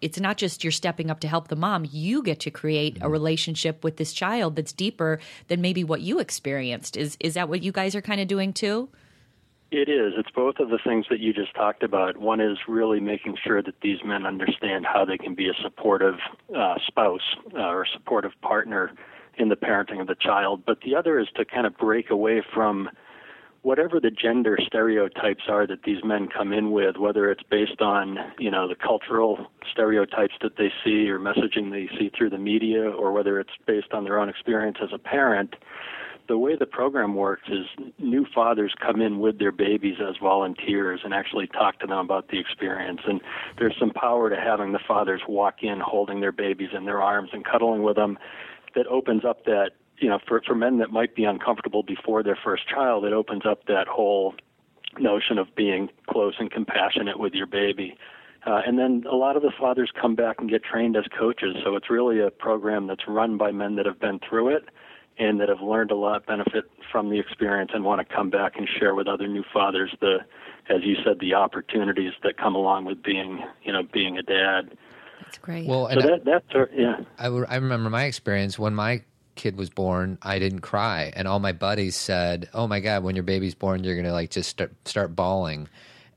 it's 0.00 0.18
not 0.18 0.36
just 0.36 0.64
you're 0.64 0.72
stepping 0.72 1.10
up 1.10 1.20
to 1.20 1.28
help 1.28 1.48
the 1.48 1.56
mom. 1.56 1.86
You 1.90 2.22
get 2.22 2.40
to 2.40 2.50
create 2.50 2.98
a 3.00 3.08
relationship 3.08 3.84
with 3.84 3.96
this 3.96 4.12
child 4.12 4.56
that's 4.56 4.72
deeper 4.72 5.20
than 5.48 5.60
maybe 5.60 5.84
what 5.84 6.00
you 6.00 6.18
experienced. 6.18 6.96
Is, 6.96 7.16
is 7.20 7.34
that 7.34 7.48
what 7.48 7.62
you 7.62 7.72
guys 7.72 7.94
are 7.94 8.02
kind 8.02 8.20
of 8.20 8.28
doing 8.28 8.52
too? 8.52 8.88
It 9.72 9.88
is. 9.88 10.14
It's 10.16 10.30
both 10.30 10.56
of 10.58 10.70
the 10.70 10.80
things 10.84 11.06
that 11.10 11.20
you 11.20 11.32
just 11.32 11.54
talked 11.54 11.84
about. 11.84 12.16
One 12.16 12.40
is 12.40 12.58
really 12.66 12.98
making 12.98 13.36
sure 13.42 13.62
that 13.62 13.80
these 13.82 13.98
men 14.04 14.26
understand 14.26 14.84
how 14.84 15.04
they 15.04 15.16
can 15.16 15.36
be 15.36 15.48
a 15.48 15.52
supportive 15.62 16.16
uh, 16.56 16.74
spouse 16.86 17.36
uh, 17.54 17.68
or 17.68 17.86
supportive 17.86 18.32
partner 18.42 18.90
in 19.38 19.48
the 19.48 19.54
parenting 19.54 20.00
of 20.00 20.08
the 20.08 20.16
child. 20.16 20.64
But 20.66 20.80
the 20.84 20.96
other 20.96 21.20
is 21.20 21.28
to 21.36 21.44
kind 21.44 21.68
of 21.68 21.78
break 21.78 22.10
away 22.10 22.42
from 22.52 22.90
whatever 23.62 24.00
the 24.00 24.10
gender 24.10 24.58
stereotypes 24.66 25.44
are 25.48 25.68
that 25.68 25.84
these 25.84 26.02
men 26.02 26.26
come 26.26 26.52
in 26.52 26.72
with, 26.72 26.96
whether 26.96 27.30
it's 27.30 27.42
based 27.48 27.80
on 27.80 28.18
you 28.40 28.50
know 28.50 28.66
the 28.66 28.74
cultural 28.74 29.46
stereotypes 29.70 30.34
that 30.42 30.56
they 30.56 30.72
see 30.82 31.08
or 31.08 31.20
messaging 31.20 31.70
they 31.70 31.88
see 31.96 32.10
through 32.16 32.30
the 32.30 32.38
media, 32.38 32.90
or 32.90 33.12
whether 33.12 33.38
it's 33.38 33.52
based 33.66 33.92
on 33.92 34.02
their 34.02 34.18
own 34.18 34.28
experience 34.28 34.78
as 34.82 34.90
a 34.92 34.98
parent 34.98 35.54
the 36.30 36.38
way 36.38 36.54
the 36.54 36.64
program 36.64 37.16
works 37.16 37.48
is 37.48 37.66
new 37.98 38.24
fathers 38.32 38.72
come 38.80 39.00
in 39.00 39.18
with 39.18 39.40
their 39.40 39.50
babies 39.50 39.96
as 40.00 40.14
volunteers 40.22 41.00
and 41.02 41.12
actually 41.12 41.48
talk 41.48 41.80
to 41.80 41.88
them 41.88 41.98
about 41.98 42.28
the 42.28 42.38
experience. 42.38 43.00
And 43.04 43.20
there's 43.58 43.74
some 43.80 43.90
power 43.90 44.30
to 44.30 44.36
having 44.36 44.70
the 44.70 44.78
fathers 44.86 45.22
walk 45.26 45.64
in 45.64 45.80
holding 45.80 46.20
their 46.20 46.30
babies 46.30 46.68
in 46.72 46.84
their 46.84 47.02
arms 47.02 47.30
and 47.32 47.44
cuddling 47.44 47.82
with 47.82 47.96
them 47.96 48.16
that 48.76 48.86
opens 48.86 49.24
up 49.24 49.44
that, 49.46 49.72
you 49.98 50.08
know, 50.08 50.20
for, 50.28 50.40
for 50.46 50.54
men 50.54 50.78
that 50.78 50.92
might 50.92 51.16
be 51.16 51.24
uncomfortable 51.24 51.82
before 51.82 52.22
their 52.22 52.38
first 52.44 52.62
child, 52.68 53.04
it 53.04 53.12
opens 53.12 53.42
up 53.44 53.66
that 53.66 53.88
whole 53.88 54.32
notion 55.00 55.36
of 55.36 55.52
being 55.56 55.88
close 56.08 56.34
and 56.38 56.52
compassionate 56.52 57.18
with 57.18 57.34
your 57.34 57.46
baby. 57.46 57.98
Uh, 58.46 58.60
and 58.64 58.78
then 58.78 59.02
a 59.10 59.16
lot 59.16 59.34
of 59.34 59.42
the 59.42 59.52
fathers 59.58 59.90
come 60.00 60.14
back 60.14 60.36
and 60.38 60.48
get 60.48 60.62
trained 60.62 60.96
as 60.96 61.06
coaches. 61.18 61.56
So 61.64 61.74
it's 61.74 61.90
really 61.90 62.20
a 62.20 62.30
program 62.30 62.86
that's 62.86 63.08
run 63.08 63.36
by 63.36 63.50
men 63.50 63.74
that 63.76 63.84
have 63.86 63.98
been 63.98 64.20
through 64.20 64.54
it 64.54 64.68
and 65.20 65.38
that 65.40 65.50
have 65.50 65.60
learned 65.60 65.90
a 65.90 65.94
lot, 65.94 66.26
benefit 66.26 66.64
from 66.90 67.10
the 67.10 67.20
experience, 67.20 67.70
and 67.74 67.84
want 67.84 68.06
to 68.06 68.14
come 68.14 68.30
back 68.30 68.56
and 68.56 68.66
share 68.78 68.94
with 68.94 69.06
other 69.06 69.28
new 69.28 69.44
fathers 69.52 69.94
the, 70.00 70.18
as 70.70 70.82
you 70.82 70.96
said, 71.04 71.20
the 71.20 71.34
opportunities 71.34 72.12
that 72.22 72.38
come 72.38 72.54
along 72.54 72.86
with 72.86 73.02
being, 73.02 73.44
you 73.62 73.72
know, 73.72 73.82
being 73.82 74.16
a 74.16 74.22
dad. 74.22 74.76
That's 75.22 75.38
great. 75.38 75.68
Well, 75.68 75.88
so 75.90 76.00
that, 76.00 76.24
that's 76.24 76.70
yeah. 76.74 77.00
I, 77.18 77.26
I 77.26 77.56
remember 77.56 77.90
my 77.90 78.04
experience 78.04 78.58
when 78.58 78.74
my 78.74 79.02
kid 79.34 79.56
was 79.56 79.68
born, 79.68 80.18
I 80.22 80.38
didn't 80.38 80.60
cry, 80.60 81.12
and 81.14 81.28
all 81.28 81.38
my 81.38 81.52
buddies 81.52 81.96
said, 81.96 82.48
"Oh 82.54 82.66
my 82.66 82.80
God, 82.80 83.04
when 83.04 83.14
your 83.14 83.22
baby's 83.22 83.54
born, 83.54 83.84
you're 83.84 83.96
gonna 83.96 84.12
like 84.12 84.30
just 84.30 84.48
start, 84.48 84.72
start 84.86 85.14
bawling." 85.14 85.68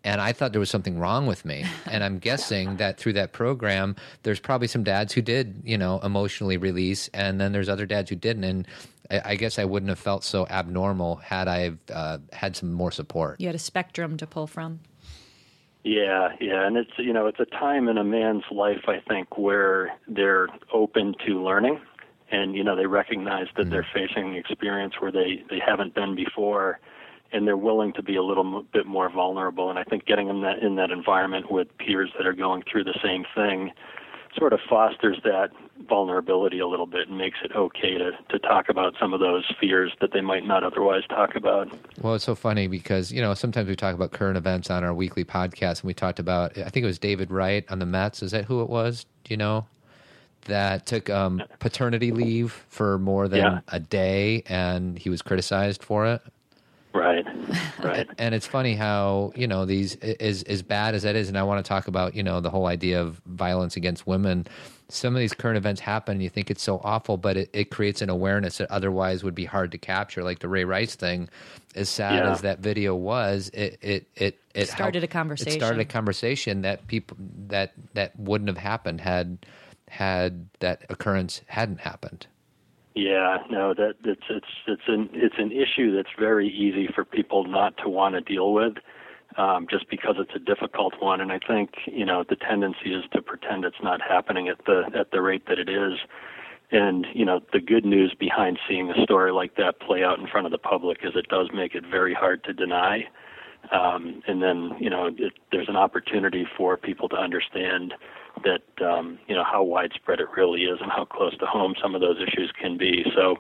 and 0.04 0.20
I 0.20 0.34
thought 0.34 0.52
there 0.52 0.60
was 0.60 0.70
something 0.70 1.00
wrong 1.00 1.26
with 1.28 1.46
me. 1.46 1.66
And 1.86 2.04
I'm 2.04 2.18
guessing 2.18 2.78
that 2.78 2.98
through 2.98 3.14
that 3.14 3.34
program, 3.34 3.96
there's 4.24 4.40
probably 4.40 4.68
some 4.68 4.84
dads 4.84 5.14
who 5.14 5.22
did, 5.22 5.62
you 5.64 5.78
know, 5.78 6.00
emotionally 6.02 6.58
release, 6.58 7.08
and 7.14 7.40
then 7.40 7.52
there's 7.52 7.70
other 7.70 7.86
dads 7.86 8.10
who 8.10 8.16
didn't. 8.16 8.46
And 8.46 8.68
I, 9.10 9.22
I 9.26 9.36
guess 9.36 9.60
I 9.60 9.66
wouldn't 9.66 9.90
have 9.90 10.00
felt 10.00 10.24
so 10.24 10.48
abnormal 10.48 11.18
had 11.18 11.48
I 11.48 11.74
uh, 11.94 12.20
had 12.32 12.56
some 12.56 12.74
more 12.74 12.92
support. 12.92 13.40
You 13.40 13.48
had 13.48 13.56
a 13.56 13.60
spectrum 13.60 14.18
to 14.18 14.28
pull 14.28 14.48
from. 14.48 14.80
Yeah, 15.84 16.30
yeah, 16.40 16.66
and 16.66 16.78
it's 16.78 16.92
you 16.98 17.12
know 17.12 17.28
it's 17.28 17.40
a 17.40 17.46
time 17.46 17.90
in 17.90 17.98
a 17.98 18.04
man's 18.04 18.44
life 18.52 18.88
I 18.88 19.02
think 19.08 19.38
where 19.38 19.94
they're 20.08 20.48
open 20.72 21.14
to 21.26 21.44
learning, 21.44 21.82
and 22.32 22.56
you 22.56 22.64
know 22.64 22.76
they 22.76 22.86
recognize 22.86 23.48
that 23.58 23.64
mm-hmm. 23.64 23.72
they're 23.72 23.88
facing 23.94 24.30
an 24.30 24.36
experience 24.36 24.94
where 25.00 25.12
they 25.12 25.44
they 25.50 25.60
haven't 25.60 25.94
been 25.94 26.16
before 26.16 26.80
and 27.34 27.48
they're 27.48 27.58
willing 27.58 27.92
to 27.94 28.04
be 28.04 28.16
a 28.16 28.24
little 28.24 28.64
bit 28.72 28.86
more 28.86 29.10
vulnerable. 29.10 29.72
And 29.72 29.80
I 29.80 29.84
think 29.84 30.06
getting 30.06 30.28
them 30.28 30.42
that 30.42 30.60
in 30.60 30.76
that 30.76 30.92
environment 30.92 31.52
with 31.52 31.68
peers 31.80 32.12
that 32.18 32.28
are 32.28 32.34
going 32.34 32.64
through 32.72 32.84
the 32.84 32.98
same 33.04 33.26
thing 33.36 33.72
sort 34.38 34.54
of 34.54 34.60
fosters 34.70 35.18
that 35.24 35.50
vulnerability 35.88 36.60
a 36.60 36.68
little 36.68 36.86
bit 36.86 37.08
and 37.08 37.18
makes 37.18 37.38
it 37.44 37.52
okay 37.56 37.98
to, 37.98 38.12
to 38.30 38.40
talk 38.40 38.70
about 38.70 38.94
some 39.00 39.14
of 39.14 39.20
those 39.20 39.44
fears 39.60 39.92
that 40.02 40.14
they 40.14 40.22
might 40.22 40.46
not 40.46 40.64
otherwise 40.64 41.04
talk 41.10 41.36
about. 41.36 41.68
Well, 42.02 42.16
it's 42.16 42.24
so 42.24 42.36
funny 42.36 42.68
because, 42.68 43.12
you 43.12 43.22
know, 43.22 43.34
sometimes 43.34 43.68
we 43.68 43.76
talk 43.76 43.94
about 43.96 44.12
current 44.12 44.38
events 44.38 44.70
on 44.70 44.84
our 44.84 44.94
weekly 44.94 45.26
podcast 45.26 45.82
and 45.82 45.86
we 45.86 45.94
talked 45.94 46.20
about, 46.20 46.58
I 46.58 46.70
think 46.70 46.84
it 46.84 46.88
was 46.88 47.00
David 47.00 47.32
Wright 47.32 47.66
on 47.70 47.80
the 47.80 47.86
Mets. 47.86 48.24
Is 48.24 48.32
that 48.32 48.46
who 48.46 48.62
it 48.62 48.70
was? 48.70 49.06
Do 49.24 49.34
you 49.34 49.38
know? 49.38 49.66
That 50.46 50.86
took 50.86 51.10
um, 51.10 51.42
paternity 51.60 52.12
leave 52.12 52.52
for 52.68 53.00
more 53.00 53.30
than 53.30 53.40
yeah. 53.40 53.60
a 53.70 53.80
day 53.80 54.44
and 54.48 54.98
he 54.98 55.10
was 55.10 55.22
criticized 55.22 55.84
for 55.84 56.06
it. 56.06 56.22
Right, 56.94 57.26
right. 57.84 58.08
And 58.20 58.36
it's 58.36 58.46
funny 58.48 58.76
how 58.76 59.32
you 59.36 59.48
know 59.48 59.66
these 59.66 59.96
as 59.96 60.44
as 60.44 60.62
bad 60.62 60.94
as 60.96 61.04
that 61.04 61.16
is, 61.16 61.28
and 61.28 61.38
I 61.38 61.44
want 61.44 61.64
to 61.64 61.68
talk 61.68 61.88
about 61.88 62.14
you 62.16 62.22
know 62.24 62.40
the 62.40 62.50
whole 62.52 62.68
idea 62.68 63.02
of 63.02 63.20
violence 63.26 63.76
against 63.76 64.06
women. 64.06 64.46
Some 64.90 65.16
of 65.16 65.20
these 65.20 65.34
current 65.34 65.58
events 65.58 65.82
happen, 65.82 66.14
and 66.14 66.24
you 66.24 66.30
think 66.30 66.52
it's 66.52 66.62
so 66.62 66.80
awful, 66.84 67.18
but 67.18 67.36
it, 67.36 67.50
it 67.52 67.72
creates 67.72 68.04
an 68.04 68.10
awareness 68.12 68.60
that 68.60 68.70
otherwise 68.70 69.24
would 69.24 69.34
be 69.34 69.46
hard 69.46 69.72
to 69.72 69.78
capture. 69.80 70.24
Like 70.24 70.40
the 70.40 70.48
Ray 70.50 70.66
Rice 70.66 70.94
thing, 70.96 71.30
as 71.74 71.90
sad 71.90 72.24
Yeah. 72.24 72.32
as 72.32 72.42
that 72.42 72.60
video 72.60 72.94
was, 72.96 73.50
it 73.56 73.80
it 73.82 74.08
it, 74.16 74.40
it 74.54 74.68
Started 74.70 75.02
helped- 75.02 75.06
a 75.06 75.08
conversation. 75.08 75.54
It 75.54 75.60
started 75.60 75.82
a 75.82 75.86
conversation 75.86 76.62
that 76.62 76.86
people 76.88 77.18
that 77.48 77.74
that 77.96 78.18
wouldn't 78.20 78.50
have 78.50 78.58
happened 78.58 79.02
had 79.02 79.46
had 79.90 80.48
that 80.60 80.84
occurrence 80.90 81.42
hadn't 81.48 81.80
happened. 81.80 82.28
Yeah, 82.96 83.38
no, 83.50 83.74
that 83.74 83.96
it's 84.04 84.22
it's 84.30 84.46
it's 84.68 84.84
an 84.88 85.10
it's 85.14 85.36
an 85.40 85.52
issue 85.52 85.96
that's 85.96 86.14
very 86.18 86.48
easy 86.48 86.88
for 86.94 87.04
people 87.04 87.44
not 87.44 87.76
to 87.78 87.90
want 87.90 88.14
to 88.14 88.22
deal 88.22 88.54
with, 88.54 88.74
um, 89.36 89.66
just 89.68 89.90
because 89.90 90.16
it's 90.20 90.36
a 90.36 90.40
difficult 90.40 90.94
one. 91.00 91.20
And 91.20 91.32
I 91.32 91.40
think 91.40 91.72
you 91.88 92.06
know 92.06 92.24
the 92.28 92.36
tendency 92.36 92.94
is 92.94 93.04
to 93.14 93.22
pretend 93.22 93.66
it's 93.66 93.82
not 93.82 94.00
happening 94.00 94.48
at 94.48 94.64
the 94.66 94.84
at 94.96 95.10
the 95.12 95.22
rate 95.22 95.48
that 95.48 95.58
it 95.58 95.70
is. 95.70 96.00
And 96.72 97.08
you 97.16 97.26
know 97.26 97.40
the 97.52 97.60
good 97.60 97.84
news 97.84 98.16
behind 98.20 98.60
seeing 98.68 98.92
a 98.92 99.04
story 99.04 99.32
like 99.32 99.56
that 99.56 99.80
play 99.80 100.04
out 100.04 100.20
in 100.20 100.28
front 100.28 100.46
of 100.46 100.52
the 100.52 100.60
public 100.60 101.00
is 101.04 101.14
it 101.16 101.30
does 101.30 101.50
make 101.52 101.74
it 101.74 101.84
very 101.90 102.14
hard 102.14 102.44
to 102.44 102.54
deny. 102.54 103.06
Um, 103.72 104.22
and 104.28 104.44
then 104.44 104.72
you 104.80 104.92
know 104.92 105.08
it, 105.08 105.34
there's 105.52 105.70
an 105.70 105.78
opportunity 105.78 106.46
for 106.56 106.78
people 106.78 107.10
to 107.10 107.16
understand 107.16 107.96
that 108.44 108.86
um, 108.86 109.20
you 109.28 109.36
know 109.36 109.44
how 109.44 109.64
widespread 109.64 110.20
it 110.20 110.28
really 110.36 110.64
is 110.64 110.80
and 110.82 110.92
how 110.92 111.06
close 111.06 111.38
to 111.38 111.46
home 111.46 111.76
some 111.82 111.96
of 111.96 112.02
those 112.02 112.18
issues 112.18 112.52
can 112.60 112.78
be. 112.78 113.06
So 113.16 113.38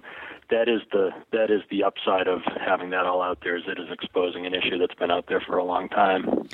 that 0.49 0.69
is 0.69 0.81
the 0.91 1.09
that 1.31 1.49
is 1.49 1.61
the 1.69 1.83
upside 1.83 2.27
of 2.27 2.41
having 2.59 2.89
that 2.91 3.05
all 3.05 3.21
out 3.21 3.39
there 3.43 3.55
is 3.57 3.63
it 3.67 3.79
is 3.79 3.87
exposing 3.91 4.45
an 4.45 4.53
issue 4.53 4.77
that's 4.77 4.93
been 4.95 5.11
out 5.11 5.25
there 5.27 5.41
for 5.41 5.57
a 5.57 5.63
long 5.63 5.89
time. 5.89 6.47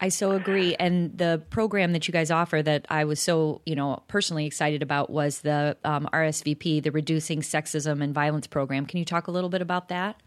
I 0.00 0.10
so 0.10 0.32
agree. 0.32 0.74
And 0.74 1.16
the 1.16 1.42
program 1.48 1.92
that 1.92 2.06
you 2.06 2.12
guys 2.12 2.30
offer 2.30 2.62
that 2.62 2.84
I 2.90 3.04
was 3.04 3.18
so, 3.18 3.62
you 3.64 3.74
know, 3.74 4.02
personally 4.08 4.44
excited 4.44 4.82
about 4.82 5.08
was 5.08 5.40
the 5.40 5.76
um, 5.84 6.06
RSVP, 6.12 6.82
the 6.82 6.92
Reducing 6.92 7.40
Sexism 7.40 8.02
and 8.02 8.12
Violence 8.12 8.46
program. 8.46 8.84
Can 8.84 8.98
you 8.98 9.06
talk 9.06 9.26
a 9.26 9.30
little 9.30 9.48
bit 9.48 9.62
about 9.62 9.88
that? 9.88 10.20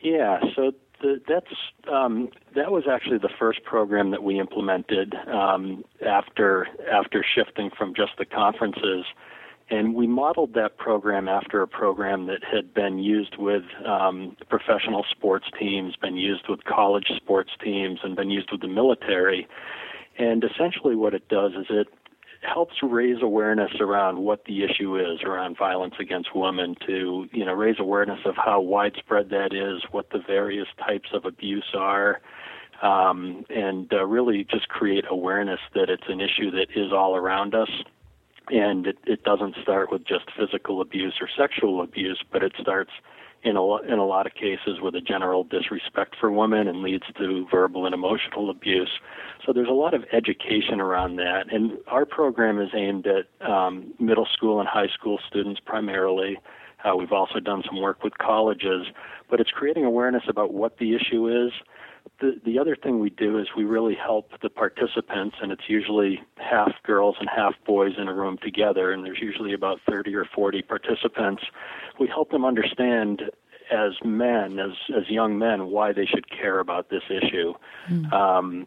Yeah, 0.00 0.40
so 0.56 0.72
the, 1.02 1.20
that's 1.28 1.92
um, 1.92 2.30
that 2.54 2.70
was 2.70 2.84
actually 2.90 3.18
the 3.18 3.30
first 3.38 3.62
program 3.64 4.10
that 4.12 4.22
we 4.22 4.38
implemented 4.40 5.14
um, 5.26 5.84
after 6.06 6.68
after 6.90 7.24
shifting 7.34 7.70
from 7.76 7.94
just 7.94 8.12
the 8.18 8.24
conferences, 8.24 9.04
and 9.68 9.94
we 9.94 10.06
modeled 10.06 10.54
that 10.54 10.78
program 10.78 11.28
after 11.28 11.60
a 11.62 11.68
program 11.68 12.26
that 12.26 12.42
had 12.44 12.72
been 12.72 12.98
used 12.98 13.36
with 13.36 13.64
um, 13.86 14.36
professional 14.48 15.04
sports 15.10 15.46
teams, 15.58 15.96
been 15.96 16.16
used 16.16 16.48
with 16.48 16.64
college 16.64 17.10
sports 17.16 17.50
teams, 17.62 18.00
and 18.02 18.16
been 18.16 18.30
used 18.30 18.50
with 18.50 18.60
the 18.60 18.68
military. 18.68 19.46
And 20.18 20.44
essentially, 20.44 20.94
what 20.94 21.14
it 21.14 21.28
does 21.28 21.52
is 21.52 21.66
it 21.70 21.88
helps 22.42 22.74
raise 22.82 23.22
awareness 23.22 23.70
around 23.80 24.18
what 24.18 24.44
the 24.46 24.64
issue 24.64 24.98
is 24.98 25.22
around 25.22 25.56
violence 25.56 25.94
against 26.00 26.34
women 26.34 26.74
to 26.86 27.28
you 27.32 27.44
know 27.44 27.52
raise 27.52 27.78
awareness 27.78 28.20
of 28.24 28.34
how 28.36 28.60
widespread 28.60 29.30
that 29.30 29.52
is 29.54 29.82
what 29.92 30.10
the 30.10 30.18
various 30.26 30.68
types 30.78 31.10
of 31.12 31.24
abuse 31.24 31.72
are 31.74 32.20
um, 32.82 33.44
and 33.48 33.92
uh, 33.92 34.04
really 34.04 34.44
just 34.44 34.68
create 34.68 35.04
awareness 35.08 35.60
that 35.74 35.88
it's 35.88 36.08
an 36.08 36.20
issue 36.20 36.50
that 36.50 36.66
is 36.74 36.92
all 36.92 37.16
around 37.16 37.54
us. 37.54 37.70
And 38.48 38.88
it, 38.88 38.98
it 39.06 39.22
doesn't 39.22 39.54
start 39.62 39.92
with 39.92 40.04
just 40.04 40.24
physical 40.36 40.80
abuse 40.80 41.14
or 41.20 41.28
sexual 41.38 41.80
abuse 41.80 42.22
but 42.32 42.42
it 42.42 42.52
starts 42.60 42.90
in 43.44 43.56
a, 43.56 43.76
in 43.82 43.98
a 43.98 44.06
lot 44.06 44.26
of 44.26 44.34
cases 44.34 44.80
with 44.80 44.94
a 44.94 45.00
general 45.00 45.44
disrespect 45.44 46.16
for 46.20 46.30
women 46.30 46.68
and 46.68 46.82
leads 46.82 47.04
to 47.18 47.46
verbal 47.50 47.86
and 47.86 47.94
emotional 47.94 48.50
abuse. 48.50 49.00
So 49.44 49.52
there's 49.52 49.68
a 49.68 49.72
lot 49.72 49.94
of 49.94 50.04
education 50.12 50.80
around 50.80 51.16
that. 51.16 51.52
And 51.52 51.78
our 51.88 52.04
program 52.04 52.60
is 52.60 52.70
aimed 52.74 53.06
at 53.06 53.26
um, 53.46 53.94
middle 53.98 54.28
school 54.32 54.60
and 54.60 54.68
high 54.68 54.88
school 54.88 55.18
students 55.28 55.60
primarily. 55.64 56.38
Uh, 56.84 56.96
we've 56.96 57.12
also 57.12 57.40
done 57.40 57.62
some 57.66 57.80
work 57.80 58.02
with 58.02 58.16
colleges, 58.18 58.86
but 59.28 59.40
it's 59.40 59.50
creating 59.50 59.84
awareness 59.84 60.22
about 60.28 60.52
what 60.52 60.78
the 60.78 60.94
issue 60.94 61.28
is. 61.28 61.52
The, 62.20 62.40
the 62.44 62.58
other 62.58 62.76
thing 62.76 63.00
we 63.00 63.10
do 63.10 63.38
is 63.38 63.48
we 63.56 63.64
really 63.64 63.96
help 63.96 64.30
the 64.42 64.48
participants, 64.48 65.36
and 65.42 65.50
it's 65.50 65.68
usually 65.68 66.22
half 66.36 66.72
girls 66.84 67.16
and 67.18 67.28
half 67.28 67.54
boys 67.66 67.94
in 67.98 68.08
a 68.08 68.14
room 68.14 68.38
together, 68.42 68.92
and 68.92 69.04
there's 69.04 69.20
usually 69.20 69.52
about 69.52 69.80
30 69.88 70.14
or 70.14 70.24
40 70.24 70.62
participants. 70.62 71.42
We 71.98 72.06
help 72.06 72.30
them 72.30 72.44
understand 72.44 73.22
as 73.72 73.92
men, 74.04 74.58
as 74.58 74.72
as 74.96 75.08
young 75.08 75.38
men, 75.38 75.66
why 75.68 75.92
they 75.92 76.06
should 76.06 76.30
care 76.30 76.58
about 76.58 76.90
this 76.90 77.02
issue. 77.08 77.54
Um, 78.12 78.66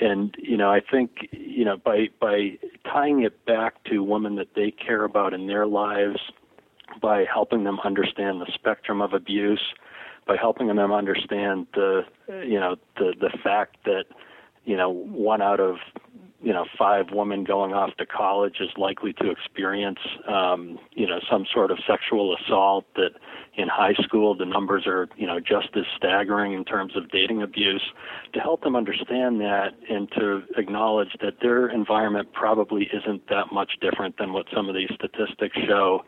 and 0.00 0.34
you 0.38 0.56
know, 0.56 0.70
I 0.70 0.80
think 0.80 1.28
you 1.32 1.64
know 1.64 1.76
by 1.76 2.08
by 2.20 2.58
tying 2.84 3.22
it 3.22 3.44
back 3.46 3.82
to 3.84 4.02
women 4.02 4.36
that 4.36 4.54
they 4.54 4.70
care 4.70 5.04
about 5.04 5.32
in 5.32 5.46
their 5.46 5.66
lives, 5.66 6.20
by 7.00 7.24
helping 7.24 7.64
them 7.64 7.78
understand 7.80 8.40
the 8.40 8.50
spectrum 8.52 9.00
of 9.00 9.12
abuse, 9.12 9.62
by 10.26 10.36
helping 10.36 10.68
them 10.68 10.92
understand 10.92 11.66
the 11.74 12.02
you 12.28 12.58
know 12.58 12.76
the 12.96 13.14
the 13.20 13.30
fact 13.42 13.76
that 13.84 14.04
you 14.64 14.76
know 14.76 14.90
one 14.90 15.42
out 15.42 15.60
of 15.60 15.76
you 16.42 16.52
know 16.52 16.64
five 16.76 17.06
women 17.12 17.44
going 17.44 17.72
off 17.72 17.96
to 17.96 18.06
college 18.06 18.56
is 18.60 18.70
likely 18.76 19.12
to 19.12 19.30
experience 19.30 19.98
um, 20.28 20.78
you 20.92 21.06
know 21.06 21.20
some 21.30 21.46
sort 21.52 21.70
of 21.70 21.78
sexual 21.86 22.36
assault 22.36 22.84
that 22.94 23.10
in 23.54 23.68
high 23.68 23.94
school 23.94 24.34
the 24.36 24.44
numbers 24.44 24.84
are 24.86 25.08
you 25.16 25.26
know 25.26 25.38
just 25.38 25.68
as 25.76 25.84
staggering 25.96 26.52
in 26.52 26.64
terms 26.64 26.96
of 26.96 27.10
dating 27.10 27.42
abuse. 27.42 27.82
To 28.34 28.40
help 28.40 28.62
them 28.62 28.76
understand 28.76 29.40
that 29.40 29.74
and 29.88 30.10
to 30.12 30.42
acknowledge 30.56 31.16
that 31.20 31.34
their 31.40 31.68
environment 31.68 32.32
probably 32.32 32.88
isn't 32.92 33.28
that 33.28 33.52
much 33.52 33.72
different 33.80 34.18
than 34.18 34.32
what 34.32 34.46
some 34.54 34.68
of 34.68 34.74
these 34.74 34.90
statistics 34.94 35.56
show. 35.66 36.04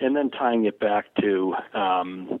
And 0.00 0.14
then 0.14 0.30
tying 0.30 0.66
it 0.66 0.78
back 0.78 1.06
to 1.22 1.54
um, 1.72 2.40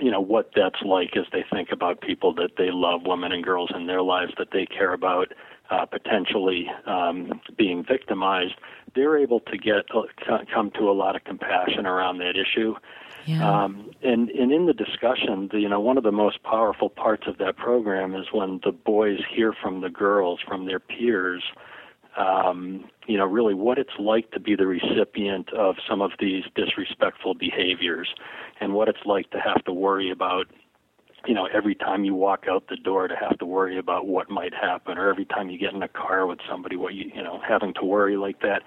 you 0.00 0.10
know 0.10 0.20
what 0.20 0.50
that's 0.54 0.82
like 0.84 1.16
as 1.16 1.26
they 1.32 1.44
think 1.50 1.70
about 1.72 2.00
people 2.00 2.34
that 2.34 2.52
they 2.56 2.70
love, 2.70 3.02
women 3.04 3.32
and 3.32 3.44
girls 3.44 3.70
in 3.74 3.86
their 3.86 4.02
lives 4.02 4.32
that 4.38 4.48
they 4.52 4.66
care 4.66 4.92
about, 4.92 5.32
uh, 5.70 5.86
potentially 5.86 6.66
um, 6.86 7.40
being 7.56 7.84
victimized. 7.84 8.54
They're 8.94 9.18
able 9.18 9.40
to 9.40 9.58
get 9.58 9.86
uh, 9.94 10.38
come 10.52 10.70
to 10.72 10.90
a 10.90 10.92
lot 10.92 11.16
of 11.16 11.24
compassion 11.24 11.86
around 11.86 12.18
that 12.18 12.34
issue. 12.36 12.74
Yeah. 13.26 13.64
Um, 13.64 13.90
and, 14.02 14.28
and 14.30 14.52
in 14.52 14.66
the 14.66 14.74
discussion, 14.74 15.48
the, 15.50 15.58
you 15.58 15.68
know, 15.68 15.80
one 15.80 15.96
of 15.96 16.04
the 16.04 16.12
most 16.12 16.42
powerful 16.42 16.90
parts 16.90 17.24
of 17.26 17.38
that 17.38 17.56
program 17.56 18.14
is 18.14 18.26
when 18.32 18.60
the 18.62 18.72
boys 18.72 19.20
hear 19.34 19.54
from 19.54 19.80
the 19.80 19.88
girls, 19.88 20.40
from 20.46 20.66
their 20.66 20.78
peers, 20.78 21.42
um, 22.16 22.84
you 23.06 23.18
know, 23.18 23.26
really 23.26 23.54
what 23.54 23.78
it's 23.78 23.98
like 23.98 24.30
to 24.32 24.40
be 24.40 24.54
the 24.54 24.66
recipient 24.66 25.52
of 25.52 25.76
some 25.88 26.00
of 26.00 26.12
these 26.18 26.44
disrespectful 26.54 27.34
behaviors 27.34 28.08
and 28.60 28.72
what 28.72 28.88
it's 28.88 29.04
like 29.04 29.30
to 29.30 29.40
have 29.40 29.64
to 29.64 29.72
worry 29.72 30.10
about, 30.10 30.46
you 31.26 31.34
know, 31.34 31.48
every 31.52 31.74
time 31.74 32.04
you 32.04 32.14
walk 32.14 32.44
out 32.48 32.68
the 32.68 32.76
door 32.76 33.08
to 33.08 33.16
have 33.16 33.38
to 33.38 33.46
worry 33.46 33.78
about 33.78 34.06
what 34.06 34.30
might 34.30 34.54
happen 34.54 34.98
or 34.98 35.08
every 35.08 35.24
time 35.24 35.50
you 35.50 35.58
get 35.58 35.72
in 35.72 35.82
a 35.82 35.88
car 35.88 36.26
with 36.26 36.38
somebody, 36.48 36.76
what 36.76 36.94
you, 36.94 37.10
you 37.14 37.22
know, 37.22 37.40
having 37.46 37.74
to 37.74 37.84
worry 37.84 38.16
like 38.16 38.40
that. 38.42 38.62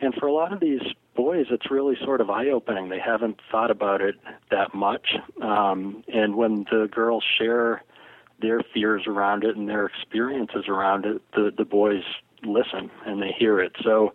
And 0.00 0.14
for 0.14 0.26
a 0.26 0.32
lot 0.32 0.52
of 0.52 0.60
these 0.60 0.82
boys, 1.16 1.46
it's 1.50 1.70
really 1.70 1.96
sort 2.04 2.20
of 2.20 2.28
eye 2.28 2.48
opening. 2.48 2.88
They 2.88 2.98
haven't 2.98 3.40
thought 3.50 3.70
about 3.70 4.00
it 4.00 4.16
that 4.50 4.74
much. 4.74 5.14
Um, 5.42 6.04
and 6.12 6.36
when 6.36 6.66
the 6.70 6.88
girls 6.90 7.24
share 7.38 7.82
their 8.40 8.60
fears 8.74 9.02
around 9.06 9.44
it 9.44 9.56
and 9.56 9.68
their 9.68 9.86
experiences 9.86 10.64
around 10.68 11.04
it, 11.04 11.22
the, 11.34 11.52
the 11.56 11.64
boys 11.64 12.02
listen 12.44 12.90
and 13.06 13.22
they 13.22 13.32
hear 13.36 13.60
it. 13.60 13.72
So, 13.82 14.12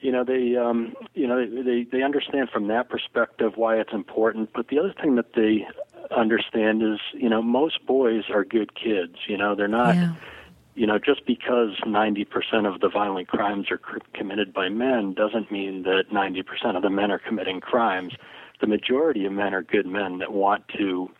you 0.00 0.10
know, 0.12 0.24
they, 0.24 0.56
um, 0.56 0.94
you 1.14 1.26
know, 1.26 1.44
they, 1.46 1.84
they 1.90 2.02
understand 2.02 2.48
from 2.50 2.68
that 2.68 2.88
perspective 2.88 3.52
why 3.56 3.76
it's 3.76 3.92
important. 3.92 4.50
But 4.54 4.68
the 4.68 4.78
other 4.78 4.94
thing 5.00 5.16
that 5.16 5.34
they 5.34 5.66
understand 6.10 6.82
is, 6.82 6.98
you 7.12 7.28
know, 7.28 7.42
most 7.42 7.84
boys 7.86 8.24
are 8.30 8.44
good 8.44 8.74
kids. 8.74 9.16
You 9.28 9.36
know, 9.36 9.54
they're 9.54 9.68
not, 9.68 9.94
Yeah. 9.96 10.14
you 10.74 10.86
know, 10.86 10.98
just 10.98 11.26
because 11.26 11.76
90% 11.86 12.26
of 12.66 12.80
the 12.80 12.88
violent 12.88 13.28
crimes 13.28 13.70
are 13.70 13.78
c- 13.78 14.00
committed 14.14 14.52
by 14.52 14.68
men 14.70 15.12
doesn't 15.12 15.50
mean 15.52 15.82
that 15.82 16.04
90% 16.10 16.76
of 16.76 16.82
the 16.82 16.90
men 16.90 17.10
are 17.10 17.18
committing 17.18 17.60
crimes. 17.60 18.14
The 18.60 18.66
majority 18.66 19.24
of 19.26 19.32
men 19.32 19.54
are 19.54 19.62
good 19.62 19.86
men 19.86 20.18
that 20.18 20.32
want 20.32 20.66
to, 20.78 21.10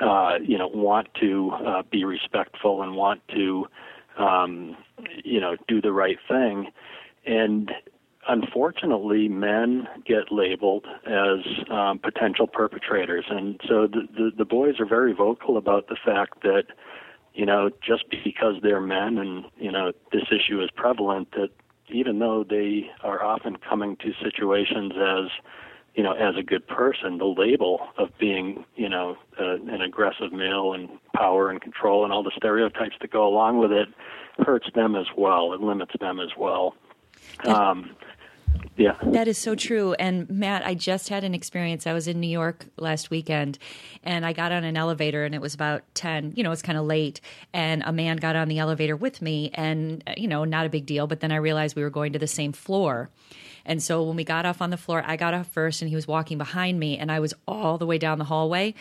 uh, 0.00 0.38
you 0.42 0.58
know, 0.58 0.68
want 0.68 1.08
to 1.20 1.50
uh, 1.50 1.82
be 1.90 2.04
respectful 2.04 2.82
and 2.82 2.96
want 2.96 3.20
to, 3.28 3.66
um, 4.18 4.76
you 5.24 5.40
know, 5.40 5.56
do 5.66 5.80
the 5.80 5.92
right 5.92 6.18
thing. 6.28 6.70
And 7.26 7.70
unfortunately, 8.28 9.28
men 9.28 9.88
get 10.06 10.30
labeled 10.30 10.86
as 11.06 11.44
um, 11.70 11.98
potential 11.98 12.46
perpetrators, 12.46 13.24
and 13.30 13.60
so 13.68 13.86
the, 13.86 14.08
the 14.14 14.30
the 14.38 14.44
boys 14.44 14.80
are 14.80 14.86
very 14.86 15.12
vocal 15.12 15.56
about 15.56 15.88
the 15.88 15.96
fact 16.04 16.42
that 16.42 16.64
you 17.34 17.46
know 17.46 17.70
just 17.86 18.04
because 18.10 18.56
they're 18.62 18.80
men 18.80 19.18
and 19.18 19.44
you 19.58 19.72
know 19.72 19.92
this 20.12 20.24
issue 20.30 20.62
is 20.62 20.70
prevalent 20.74 21.30
that 21.32 21.50
even 21.90 22.18
though 22.18 22.44
they 22.44 22.90
are 23.02 23.24
often 23.24 23.56
coming 23.56 23.96
to 23.96 24.12
situations 24.22 24.92
as 24.96 25.30
you 25.98 26.04
know, 26.04 26.12
as 26.12 26.36
a 26.36 26.44
good 26.44 26.64
person, 26.68 27.18
the 27.18 27.24
label 27.24 27.80
of 27.98 28.16
being, 28.20 28.64
you 28.76 28.88
know, 28.88 29.16
uh, 29.36 29.54
an 29.54 29.82
aggressive 29.82 30.32
male 30.32 30.72
and 30.72 30.88
power 31.12 31.50
and 31.50 31.60
control 31.60 32.04
and 32.04 32.12
all 32.12 32.22
the 32.22 32.30
stereotypes 32.36 32.94
that 33.00 33.10
go 33.10 33.26
along 33.26 33.58
with 33.58 33.72
it 33.72 33.88
hurts 34.38 34.68
them 34.76 34.94
as 34.94 35.06
well. 35.16 35.52
It 35.52 35.60
limits 35.60 35.90
them 35.98 36.20
as 36.20 36.28
well. 36.38 36.76
Um, 37.44 37.96
yeah. 38.76 38.96
That 39.02 39.26
is 39.26 39.38
so 39.38 39.56
true. 39.56 39.94
And 39.94 40.30
Matt, 40.30 40.64
I 40.64 40.74
just 40.74 41.08
had 41.08 41.24
an 41.24 41.34
experience. 41.34 41.84
I 41.84 41.92
was 41.94 42.06
in 42.06 42.20
New 42.20 42.28
York 42.28 42.66
last 42.76 43.10
weekend 43.10 43.58
and 44.04 44.24
I 44.24 44.32
got 44.32 44.52
on 44.52 44.62
an 44.62 44.76
elevator 44.76 45.24
and 45.24 45.34
it 45.34 45.40
was 45.40 45.52
about 45.52 45.82
10, 45.94 46.34
you 46.36 46.44
know, 46.44 46.52
it's 46.52 46.62
kind 46.62 46.78
of 46.78 46.84
late. 46.84 47.20
And 47.52 47.82
a 47.84 47.90
man 47.90 48.18
got 48.18 48.36
on 48.36 48.46
the 48.46 48.60
elevator 48.60 48.94
with 48.94 49.20
me 49.20 49.50
and, 49.54 50.04
you 50.16 50.28
know, 50.28 50.44
not 50.44 50.64
a 50.64 50.68
big 50.68 50.86
deal. 50.86 51.08
But 51.08 51.18
then 51.18 51.32
I 51.32 51.36
realized 51.36 51.74
we 51.74 51.82
were 51.82 51.90
going 51.90 52.12
to 52.12 52.20
the 52.20 52.28
same 52.28 52.52
floor. 52.52 53.10
And 53.68 53.80
so 53.82 54.02
when 54.02 54.16
we 54.16 54.24
got 54.24 54.46
off 54.46 54.60
on 54.60 54.70
the 54.70 54.76
floor, 54.76 55.04
I 55.06 55.16
got 55.16 55.34
off 55.34 55.46
first 55.48 55.82
and 55.82 55.88
he 55.88 55.94
was 55.94 56.08
walking 56.08 56.38
behind 56.38 56.80
me 56.80 56.98
and 56.98 57.12
I 57.12 57.20
was 57.20 57.34
all 57.46 57.78
the 57.78 57.86
way 57.86 57.98
down 57.98 58.18
the 58.18 58.24
hallway. 58.24 58.74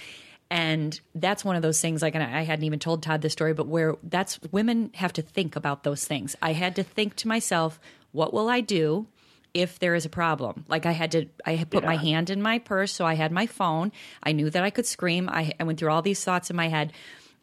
And 0.50 1.00
that's 1.14 1.44
one 1.44 1.58
of 1.58 1.62
those 1.62 1.82
things, 1.82 2.02
like, 2.02 2.16
and 2.16 2.24
I 2.24 2.44
hadn't 2.44 2.64
even 2.64 2.80
told 2.80 3.04
Todd 3.04 3.22
this 3.22 3.34
story, 3.34 3.54
but 3.54 3.68
where 3.68 3.96
that's 4.02 4.40
women 4.52 4.92
have 4.96 5.12
to 5.14 5.22
think 5.22 5.58
about 5.58 5.84
those 5.84 6.06
things. 6.06 6.38
I 6.42 6.54
had 6.54 6.78
to 6.78 6.84
think 6.84 7.18
to 7.18 7.28
myself, 7.28 7.80
what 8.14 8.34
will 8.34 8.50
I 8.50 8.62
do? 8.62 9.08
if 9.54 9.80
there 9.80 9.96
is 9.96 10.06
a 10.06 10.10
problem. 10.10 10.66
Like 10.68 10.86
I 10.86 10.92
had 10.92 11.12
to, 11.12 11.26
I 11.44 11.56
had 11.56 11.72
put 11.72 11.82
yeah. 11.82 11.90
my 11.90 11.96
hand 11.96 12.30
in 12.30 12.44
my 12.44 12.60
purse, 12.60 12.92
so 12.92 13.06
I 13.06 13.16
had 13.16 13.32
my 13.32 13.48
phone. 13.48 13.92
I 14.22 14.32
knew 14.32 14.52
that 14.52 14.64
I 14.64 14.70
could 14.70 14.86
scream. 14.86 15.30
I, 15.30 15.54
I 15.60 15.64
went 15.64 15.80
through 15.80 15.90
all 15.90 16.04
these 16.04 16.24
thoughts 16.24 16.52
in 16.52 16.56
my 16.56 16.68
head. 16.68 16.94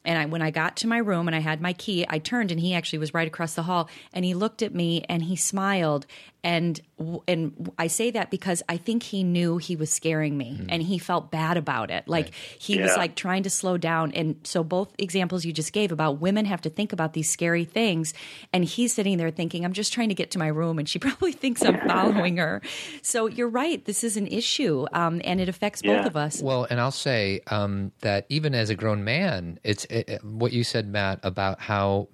And 0.05 0.19
I, 0.19 0.27
when 0.27 0.43
I 0.43 0.51
got 0.51 0.77
to 0.77 0.87
my 0.87 0.99
room 0.99 1.27
and 1.27 1.35
I 1.35 1.41
had 1.41 1.61
my 1.61 1.73
key, 1.73 2.05
I 2.09 2.19
turned 2.19 2.51
and 2.51 2.61
he 2.61 2.75
actually 2.75 2.99
was 2.99 3.15
right 3.15 3.27
across 3.27 3.55
the 3.55 3.63
hall. 3.63 3.89
And 4.13 4.25
he 4.25 4.35
looked 4.35 4.63
at 4.63 4.75
me 4.75 5.05
and 5.09 5.23
he 5.23 5.35
smiled. 5.35 6.07
And 6.43 6.79
and 7.27 7.71
I 7.79 7.87
say 7.87 8.11
that 8.13 8.31
because 8.31 8.63
I 8.69 8.77
think 8.77 9.03
he 9.03 9.23
knew 9.23 9.59
he 9.59 9.77
was 9.77 9.91
scaring 9.91 10.37
me 10.37 10.59
mm. 10.61 10.67
and 10.69 10.83
he 10.83 10.99
felt 10.99 11.31
bad 11.31 11.57
about 11.57 11.91
it. 11.91 12.07
Like 12.07 12.27
right. 12.27 12.35
he 12.59 12.77
yeah. 12.77 12.83
was 12.83 12.97
like 12.97 13.15
trying 13.15 13.43
to 13.45 13.51
slow 13.51 13.79
down. 13.79 14.13
And 14.13 14.37
so 14.45 14.63
both 14.63 14.95
examples 14.99 15.45
you 15.45 15.53
just 15.53 15.73
gave 15.73 15.93
about 15.93 16.21
women 16.21 16.45
have 16.45 16.61
to 16.63 16.71
think 16.71 16.93
about 16.93 17.13
these 17.13 17.31
scary 17.31 17.65
things. 17.65 18.15
And 18.53 18.65
he's 18.65 18.93
sitting 18.93 19.19
there 19.19 19.31
thinking, 19.31 19.65
I'm 19.65 19.73
just 19.73 19.93
trying 19.93 20.09
to 20.09 20.15
get 20.15 20.31
to 20.33 20.39
my 20.39 20.49
room. 20.49 20.79
And 20.79 20.89
she 20.89 20.99
probably 21.05 21.33
thinks 21.33 21.65
I'm 21.65 21.81
following 21.87 22.37
her. 22.37 22.63
So 23.03 23.27
you're 23.27 23.49
right. 23.49 23.85
This 23.85 24.05
is 24.05 24.17
an 24.17 24.27
issue 24.27 24.87
um, 24.93 25.21
and 25.25 25.41
it 25.41 25.49
affects 25.49 25.83
yeah. 25.85 25.99
both 25.99 26.07
of 26.07 26.17
us. 26.17 26.43
Well, 26.43 26.67
and 26.71 26.81
I'll 26.81 26.91
say 26.91 27.41
um, 27.49 27.93
that 28.01 28.27
even 28.29 28.55
as 28.55 28.71
a 28.71 28.75
grown 28.75 29.05
man, 29.05 29.59
it's 29.65 29.85
it, 29.87 30.23
what 30.25 30.53
you 30.53 30.65
said, 30.65 30.89
Matt, 30.89 31.21
about 31.23 31.61
how 31.61 32.09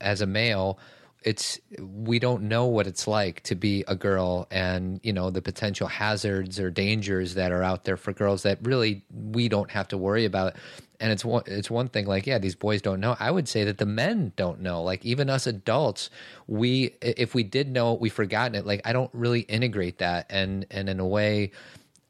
as 0.00 0.20
a 0.20 0.26
male, 0.26 0.78
it's 1.24 1.58
we 1.80 2.18
don't 2.18 2.42
know 2.42 2.66
what 2.66 2.86
it's 2.86 3.08
like 3.08 3.42
to 3.44 3.54
be 3.54 3.82
a 3.88 3.96
girl 3.96 4.46
and 4.50 5.00
you 5.02 5.12
know 5.12 5.30
the 5.30 5.40
potential 5.40 5.88
hazards 5.88 6.60
or 6.60 6.70
dangers 6.70 7.34
that 7.34 7.50
are 7.50 7.62
out 7.62 7.84
there 7.84 7.96
for 7.96 8.12
girls 8.12 8.42
that 8.42 8.58
really 8.62 9.02
we 9.10 9.48
don't 9.48 9.70
have 9.70 9.88
to 9.88 9.98
worry 9.98 10.26
about. 10.26 10.54
And 11.00 11.10
it's 11.10 11.24
one 11.24 11.42
it's 11.46 11.70
one 11.70 11.88
thing 11.88 12.06
like 12.06 12.26
yeah 12.26 12.38
these 12.38 12.54
boys 12.54 12.82
don't 12.82 13.00
know. 13.00 13.16
I 13.18 13.30
would 13.30 13.48
say 13.48 13.64
that 13.64 13.78
the 13.78 13.86
men 13.86 14.32
don't 14.36 14.60
know. 14.60 14.82
Like 14.82 15.04
even 15.04 15.30
us 15.30 15.46
adults 15.46 16.10
we 16.46 16.94
if 17.00 17.34
we 17.34 17.42
did 17.42 17.70
know 17.70 17.94
we've 17.94 18.12
forgotten 18.12 18.54
it. 18.54 18.66
Like 18.66 18.82
i 18.84 18.92
don't 18.92 19.10
really 19.14 19.40
integrate 19.40 19.98
that. 19.98 20.26
And 20.28 20.66
and 20.70 20.88
in 20.90 21.00
a 21.00 21.06
way 21.06 21.52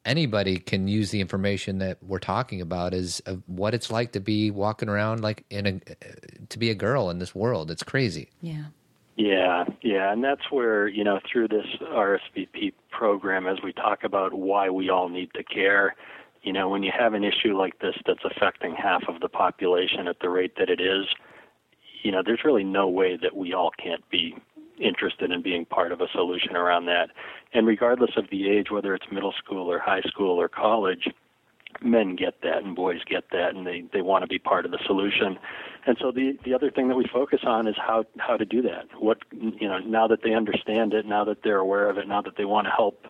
anybody 0.05 0.59
can 0.59 0.87
use 0.87 1.11
the 1.11 1.21
information 1.21 1.79
that 1.79 1.99
we're 2.03 2.19
talking 2.19 2.61
about 2.61 2.93
is 2.93 3.23
what 3.47 3.75
it's 3.75 3.91
like 3.91 4.13
to 4.13 4.21
be 4.21 4.51
walking 4.51 4.89
around 4.89 5.23
like 5.23 5.45
in 5.51 5.67
a 5.67 6.47
to 6.49 6.59
be 6.59 6.71
a 6.71 6.75
girl 6.75 7.11
in 7.11 7.21
this 7.21 7.33
world. 7.33 7.71
It's 7.71 7.85
crazy. 7.85 8.31
Yeah 8.41 8.65
yeah, 9.17 9.65
yeah, 9.83 10.13
and 10.13 10.25
that's 10.25 10.51
where, 10.51 10.89
you 10.89 11.05
know, 11.05 11.21
through 11.31 11.49
this 11.49 11.67
RSVP 11.81 12.73
program, 12.91 13.47
as 13.47 13.59
we 13.63 13.73
talk 13.73 14.03
about 14.03 14.35
why 14.35 14.71
we 14.71 14.91
all 14.91 15.09
need 15.09 15.31
to 15.35 15.45
care, 15.45 15.95
you 16.43 16.53
know, 16.53 16.69
when 16.69 16.83
you 16.83 16.93
have 16.97 17.15
an 17.15 17.23
issue 17.23 17.57
like 17.57 17.79
this 17.79 17.95
that's 18.07 18.25
affecting 18.25 18.75
half 18.75 19.03
of 19.09 19.21
the 19.21 19.29
population 19.29 20.09
at 20.09 20.17
the 20.21 20.29
rate 20.29 20.55
that 20.59 20.69
it 20.69 20.81
is, 20.81 21.07
you 22.03 22.11
know, 22.11 22.23
there's 22.25 22.45
really 22.45 22.65
no 22.65 22.89
way 22.89 23.17
that 23.17 23.37
we 23.37 23.55
all 23.55 23.71
can't 23.83 24.09
be 24.11 24.35
interested 24.79 25.31
in 25.31 25.43
being 25.43 25.65
part 25.65 25.93
of 25.93 26.01
a 26.01 26.09
solution 26.13 26.57
around 26.57 26.87
that. 26.87 27.11
And 27.53 27.67
regardless 27.67 28.11
of 28.17 28.29
the 28.31 28.51
age, 28.51 28.71
whether 28.71 28.95
it's 28.95 29.07
middle 29.13 29.33
school 29.33 29.71
or 29.71 29.79
high 29.79 30.03
school 30.03 30.41
or 30.41 30.49
college, 30.49 31.09
men 31.81 32.17
get 32.17 32.41
that 32.43 32.63
and 32.63 32.77
boys 32.77 33.01
get 33.09 33.25
that 33.33 33.55
and 33.55 33.67
they 33.67 33.85
they 33.93 34.01
want 34.01 34.23
to 34.23 34.29
be 34.29 34.39
part 34.39 34.65
of 34.65 34.71
the 34.71 34.79
solution 34.87 35.37
and 35.87 35.97
so 36.01 36.11
the 36.11 36.39
the 36.45 36.55
other 36.55 36.71
thing 36.71 36.89
that 36.89 36.97
we 36.97 37.07
focus 37.13 37.41
on 37.45 37.67
is 37.67 37.77
how 37.77 38.05
how 38.19 38.37
to 38.37 38.45
do 38.45 38.63
that. 38.63 38.87
What 38.99 39.19
you 39.33 39.69
know 39.69 39.79
now 39.79 40.07
that 40.09 40.23
they 40.23 40.33
understand 40.35 40.95
it 40.95 41.07
now 41.07 41.25
that 41.25 41.43
they're 41.43 41.59
aware 41.59 41.89
of 41.91 41.99
it 41.99 42.09
now 42.09 42.23
that 42.23 42.37
they 42.37 42.45
want 42.45 42.67
to 42.67 42.71
help 42.71 43.07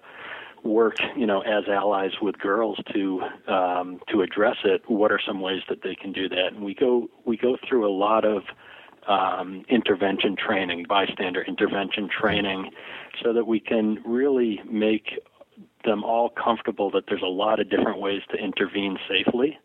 work 0.64 0.96
you 1.14 1.26
know 1.26 1.40
as 1.42 1.64
allies 1.68 2.12
with 2.20 2.38
girls 2.38 2.78
to 2.92 3.22
um, 3.48 4.00
to 4.10 4.22
address 4.22 4.56
it 4.64 4.82
what 4.88 5.12
are 5.12 5.20
some 5.24 5.40
ways 5.40 5.62
that 5.68 5.82
they 5.82 5.94
can 5.94 6.12
do 6.12 6.28
that? 6.28 6.48
And 6.52 6.64
we 6.64 6.74
go 6.74 7.08
we 7.24 7.36
go 7.36 7.56
through 7.68 7.88
a 7.88 7.94
lot 7.94 8.24
of 8.24 8.42
um, 9.06 9.64
intervention 9.68 10.34
training 10.34 10.86
bystander 10.88 11.42
intervention 11.42 12.08
training 12.08 12.70
so 13.22 13.32
that 13.32 13.46
we 13.46 13.60
can 13.60 14.02
really 14.04 14.60
make 14.68 15.20
them 15.84 16.02
all 16.02 16.30
comfortable 16.30 16.90
that 16.90 17.04
there's 17.08 17.22
a 17.22 17.26
lot 17.26 17.60
of 17.60 17.70
different 17.70 18.00
ways 18.00 18.22
to 18.30 18.36
intervene 18.36 18.96
safely 19.08 19.58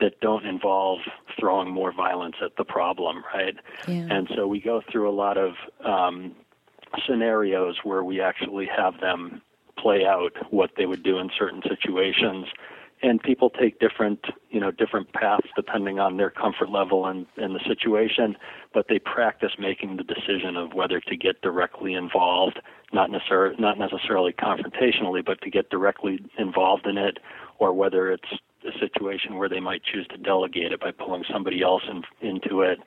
that 0.00 0.20
don't 0.20 0.46
involve 0.46 1.00
throwing 1.38 1.70
more 1.70 1.92
violence 1.92 2.36
at 2.44 2.56
the 2.56 2.64
problem, 2.64 3.22
right? 3.34 3.56
Yeah. 3.86 4.06
And 4.10 4.28
so 4.34 4.46
we 4.46 4.60
go 4.60 4.82
through 4.90 5.08
a 5.08 5.12
lot 5.12 5.36
of 5.38 5.52
um, 5.84 6.34
scenarios 7.06 7.76
where 7.84 8.04
we 8.04 8.20
actually 8.20 8.66
have 8.74 9.00
them 9.00 9.42
play 9.78 10.04
out 10.04 10.32
what 10.50 10.70
they 10.76 10.86
would 10.86 11.02
do 11.02 11.18
in 11.18 11.30
certain 11.36 11.62
situations 11.68 12.46
and 13.04 13.20
people 13.22 13.50
take 13.50 13.78
different 13.80 14.24
you 14.50 14.60
know 14.60 14.70
different 14.70 15.12
paths 15.12 15.46
depending 15.56 15.98
on 15.98 16.16
their 16.16 16.30
comfort 16.30 16.70
level 16.70 17.06
and, 17.06 17.26
and 17.36 17.54
the 17.54 17.60
situation 17.66 18.36
but 18.72 18.86
they 18.88 18.98
practice 18.98 19.52
making 19.58 19.96
the 19.96 20.04
decision 20.04 20.56
of 20.56 20.72
whether 20.72 21.00
to 21.00 21.16
get 21.16 21.40
directly 21.42 21.94
involved 21.94 22.60
not 22.92 23.10
necessarily 23.10 23.56
not 23.58 23.78
necessarily 23.78 24.32
confrontationally 24.32 25.24
but 25.24 25.40
to 25.42 25.50
get 25.50 25.68
directly 25.70 26.18
involved 26.38 26.86
in 26.86 26.96
it 26.96 27.18
or 27.58 27.72
whether 27.72 28.10
it's 28.10 28.28
a 28.66 28.78
situation 28.78 29.36
where 29.36 29.48
they 29.48 29.60
might 29.60 29.82
choose 29.84 30.06
to 30.08 30.16
delegate 30.16 30.72
it 30.72 30.80
by 30.80 30.90
pulling 30.90 31.24
somebody 31.30 31.62
else 31.62 31.82
in, 31.88 32.02
into 32.26 32.62
it 32.62 32.78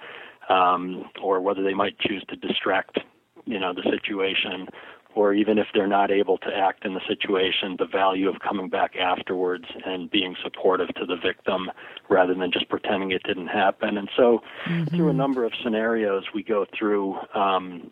um, 0.49 1.09
or 1.21 1.41
whether 1.41 1.63
they 1.63 1.73
might 1.73 1.97
choose 1.99 2.23
to 2.29 2.35
distract 2.35 2.99
you 3.45 3.59
know 3.59 3.73
the 3.73 3.83
situation 3.89 4.67
or 5.17 5.33
even 5.33 5.57
if 5.57 5.65
they're 5.73 5.87
not 5.87 6.11
able 6.11 6.37
to 6.37 6.49
act 6.55 6.85
in 6.85 6.93
the 6.93 7.01
situation, 7.07 7.75
the 7.79 7.87
value 7.87 8.29
of 8.29 8.35
coming 8.39 8.69
back 8.69 8.95
afterwards 8.95 9.65
and 9.83 10.11
being 10.11 10.35
supportive 10.43 10.89
to 10.89 11.07
the 11.07 11.15
victim 11.15 11.71
rather 12.07 12.35
than 12.35 12.51
just 12.51 12.69
pretending 12.69 13.09
it 13.11 13.23
didn't 13.23 13.47
happen. 13.47 13.97
And 13.97 14.09
so, 14.15 14.43
mm-hmm. 14.67 14.95
through 14.95 15.09
a 15.09 15.13
number 15.13 15.43
of 15.43 15.53
scenarios, 15.63 16.25
we 16.35 16.43
go 16.43 16.67
through 16.77 17.17
um, 17.33 17.91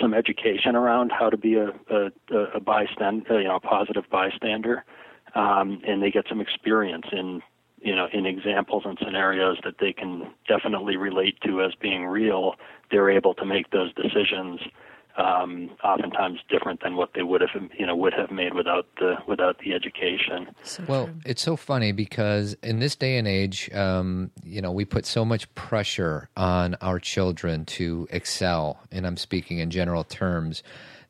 some 0.00 0.14
education 0.14 0.74
around 0.74 1.12
how 1.12 1.28
to 1.28 1.36
be 1.36 1.56
a, 1.56 1.68
a, 1.90 2.36
a 2.54 2.60
bystander, 2.60 3.42
you 3.42 3.48
know, 3.48 3.56
a 3.56 3.60
positive 3.60 4.04
bystander, 4.10 4.84
um, 5.34 5.80
and 5.86 6.02
they 6.02 6.10
get 6.10 6.24
some 6.28 6.40
experience 6.40 7.06
in 7.12 7.42
you 7.84 7.94
know, 7.94 8.08
in 8.14 8.24
examples 8.24 8.84
and 8.86 8.98
scenarios 9.04 9.58
that 9.62 9.74
they 9.78 9.92
can 9.92 10.32
definitely 10.48 10.96
relate 10.96 11.36
to 11.42 11.60
as 11.60 11.74
being 11.74 12.06
real, 12.06 12.54
they're 12.90 13.10
able 13.10 13.34
to 13.34 13.44
make 13.44 13.70
those 13.72 13.92
decisions 13.92 14.58
um, 15.16 15.70
oftentimes 15.84 16.40
different 16.48 16.82
than 16.82 16.96
what 16.96 17.10
they 17.14 17.22
would 17.22 17.40
have 17.40 17.50
you 17.78 17.86
know 17.86 17.94
would 17.94 18.14
have 18.14 18.30
made 18.30 18.54
without 18.54 18.86
the 18.98 19.14
without 19.28 19.58
the 19.58 19.72
education. 19.72 20.48
So 20.62 20.84
well, 20.88 21.10
it's 21.24 21.42
so 21.42 21.56
funny 21.56 21.92
because 21.92 22.56
in 22.62 22.80
this 22.80 22.96
day 22.96 23.16
and 23.16 23.28
age, 23.28 23.72
um, 23.72 24.30
you 24.42 24.60
know, 24.60 24.72
we 24.72 24.84
put 24.84 25.06
so 25.06 25.24
much 25.24 25.52
pressure 25.54 26.30
on 26.36 26.74
our 26.80 26.98
children 26.98 27.64
to 27.66 28.08
excel, 28.10 28.80
and 28.90 29.06
I'm 29.06 29.16
speaking 29.16 29.58
in 29.58 29.70
general 29.70 30.04
terms 30.04 30.62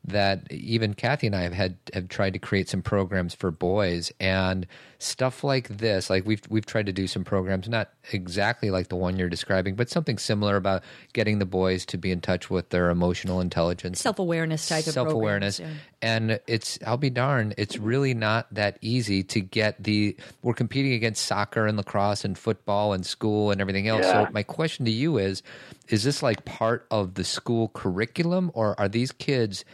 that 0.07 0.51
even 0.51 0.93
Kathy 0.93 1.27
and 1.27 1.35
I 1.35 1.41
have 1.41 1.53
had 1.53 1.77
have 1.93 2.09
tried 2.09 2.33
to 2.33 2.39
create 2.39 2.69
some 2.69 2.81
programs 2.81 3.33
for 3.33 3.49
boys 3.49 4.11
and 4.19 4.67
stuff 4.99 5.43
like 5.43 5.67
this. 5.67 6.09
Like 6.09 6.25
we've 6.25 6.41
we've 6.49 6.65
tried 6.65 6.85
to 6.85 6.93
do 6.93 7.07
some 7.07 7.23
programs, 7.23 7.67
not 7.67 7.89
exactly 8.11 8.69
like 8.69 8.89
the 8.89 8.95
one 8.95 9.17
you're 9.17 9.29
describing, 9.29 9.75
but 9.75 9.89
something 9.89 10.17
similar 10.17 10.57
about 10.57 10.83
getting 11.13 11.39
the 11.39 11.45
boys 11.45 11.85
to 11.87 11.97
be 11.97 12.11
in 12.11 12.21
touch 12.21 12.49
with 12.49 12.69
their 12.69 12.89
emotional 12.89 13.41
intelligence, 13.41 13.99
self 13.99 14.19
awareness 14.19 14.67
type 14.67 14.85
of 14.85 14.93
self 14.93 15.09
awareness. 15.09 15.59
Yeah. 15.59 15.69
And 16.01 16.39
it's 16.45 16.77
I'll 16.85 16.97
be 16.97 17.09
darned, 17.09 17.55
it's 17.57 17.77
really 17.77 18.13
not 18.13 18.53
that 18.53 18.77
easy 18.81 19.23
to 19.23 19.39
get 19.39 19.83
the. 19.83 20.15
We're 20.43 20.53
competing 20.53 20.93
against 20.93 21.25
soccer 21.25 21.65
and 21.65 21.77
lacrosse 21.77 22.23
and 22.23 22.37
football 22.37 22.93
and 22.93 23.05
school 23.05 23.51
and 23.51 23.59
everything 23.59 23.87
else. 23.87 24.03
Yeah. 24.03 24.25
So 24.25 24.31
my 24.31 24.43
question 24.43 24.85
to 24.85 24.91
you 24.91 25.17
is: 25.17 25.41
Is 25.89 26.03
this 26.03 26.21
like 26.21 26.45
part 26.45 26.85
of 26.91 27.15
the 27.15 27.23
school 27.23 27.69
curriculum, 27.69 28.51
or 28.53 28.79
are 28.79 28.89
these 28.89 29.11
kids? 29.11 29.65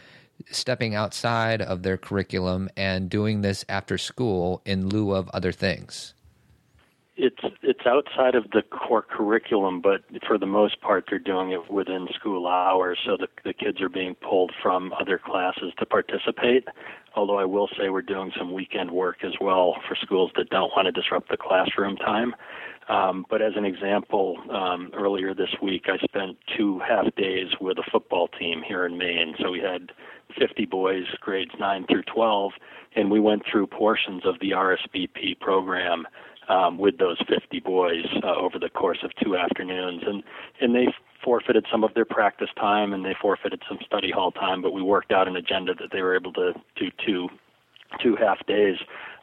Stepping 0.50 0.94
outside 0.94 1.62
of 1.62 1.82
their 1.82 1.96
curriculum 1.96 2.68
and 2.76 3.08
doing 3.08 3.42
this 3.42 3.64
after 3.68 3.98
school 3.98 4.62
in 4.64 4.88
lieu 4.88 5.12
of 5.12 5.28
other 5.30 5.52
things? 5.52 6.14
it's 7.22 7.54
it's 7.62 7.86
outside 7.86 8.34
of 8.34 8.50
the 8.50 8.62
core 8.62 9.02
curriculum, 9.02 9.80
but 9.80 10.02
for 10.26 10.38
the 10.38 10.46
most 10.46 10.80
part, 10.80 11.04
they're 11.08 11.18
doing 11.18 11.52
it 11.52 11.70
within 11.70 12.08
school 12.14 12.46
hours. 12.46 12.98
So 13.04 13.16
the 13.16 13.28
the 13.44 13.52
kids 13.52 13.80
are 13.80 13.88
being 13.88 14.14
pulled 14.16 14.52
from 14.62 14.92
other 14.98 15.18
classes 15.18 15.72
to 15.78 15.86
participate. 15.86 16.66
Although 17.14 17.38
I 17.38 17.44
will 17.44 17.68
say 17.78 17.90
we're 17.90 18.02
doing 18.02 18.32
some 18.36 18.52
weekend 18.52 18.90
work 18.90 19.18
as 19.22 19.34
well 19.40 19.76
for 19.86 19.94
schools 19.94 20.30
that 20.36 20.48
don't 20.48 20.72
want 20.74 20.86
to 20.86 20.92
disrupt 20.92 21.28
the 21.28 21.36
classroom 21.36 21.96
time. 21.96 22.34
Um, 22.88 23.26
but 23.30 23.42
as 23.42 23.52
an 23.54 23.64
example, 23.64 24.38
um, 24.50 24.90
earlier 24.94 25.34
this 25.34 25.54
week 25.62 25.84
I 25.86 25.98
spent 26.04 26.38
two 26.56 26.80
half 26.80 27.14
days 27.14 27.48
with 27.60 27.78
a 27.78 27.84
football 27.92 28.28
team 28.28 28.62
here 28.66 28.86
in 28.86 28.98
Maine. 28.98 29.34
So 29.38 29.52
we 29.52 29.60
had 29.60 29.92
50 30.38 30.66
boys, 30.66 31.04
grades 31.20 31.52
9 31.58 31.86
through 31.88 32.02
12, 32.02 32.52
and 32.96 33.10
we 33.10 33.20
went 33.20 33.42
through 33.50 33.66
portions 33.66 34.24
of 34.24 34.38
the 34.40 34.50
RSVP 34.50 35.40
program 35.40 36.06
um, 36.48 36.78
with 36.78 36.98
those 36.98 37.18
50 37.28 37.60
boys 37.60 38.04
uh, 38.22 38.34
over 38.34 38.58
the 38.58 38.68
course 38.68 38.98
of 39.02 39.10
two 39.22 39.36
afternoons, 39.36 40.02
and 40.06 40.22
and 40.60 40.74
they 40.74 40.88
forfeited 41.24 41.66
some 41.70 41.84
of 41.84 41.94
their 41.94 42.04
practice 42.04 42.50
time 42.56 42.92
and 42.92 43.04
they 43.04 43.14
forfeited 43.20 43.62
some 43.68 43.78
study 43.86 44.10
hall 44.10 44.32
time, 44.32 44.60
but 44.60 44.72
we 44.72 44.82
worked 44.82 45.12
out 45.12 45.28
an 45.28 45.36
agenda 45.36 45.72
that 45.74 45.90
they 45.92 46.02
were 46.02 46.16
able 46.16 46.32
to 46.32 46.52
do 46.76 46.90
two 47.04 47.28
two 48.02 48.16
half 48.16 48.44
days. 48.46 48.76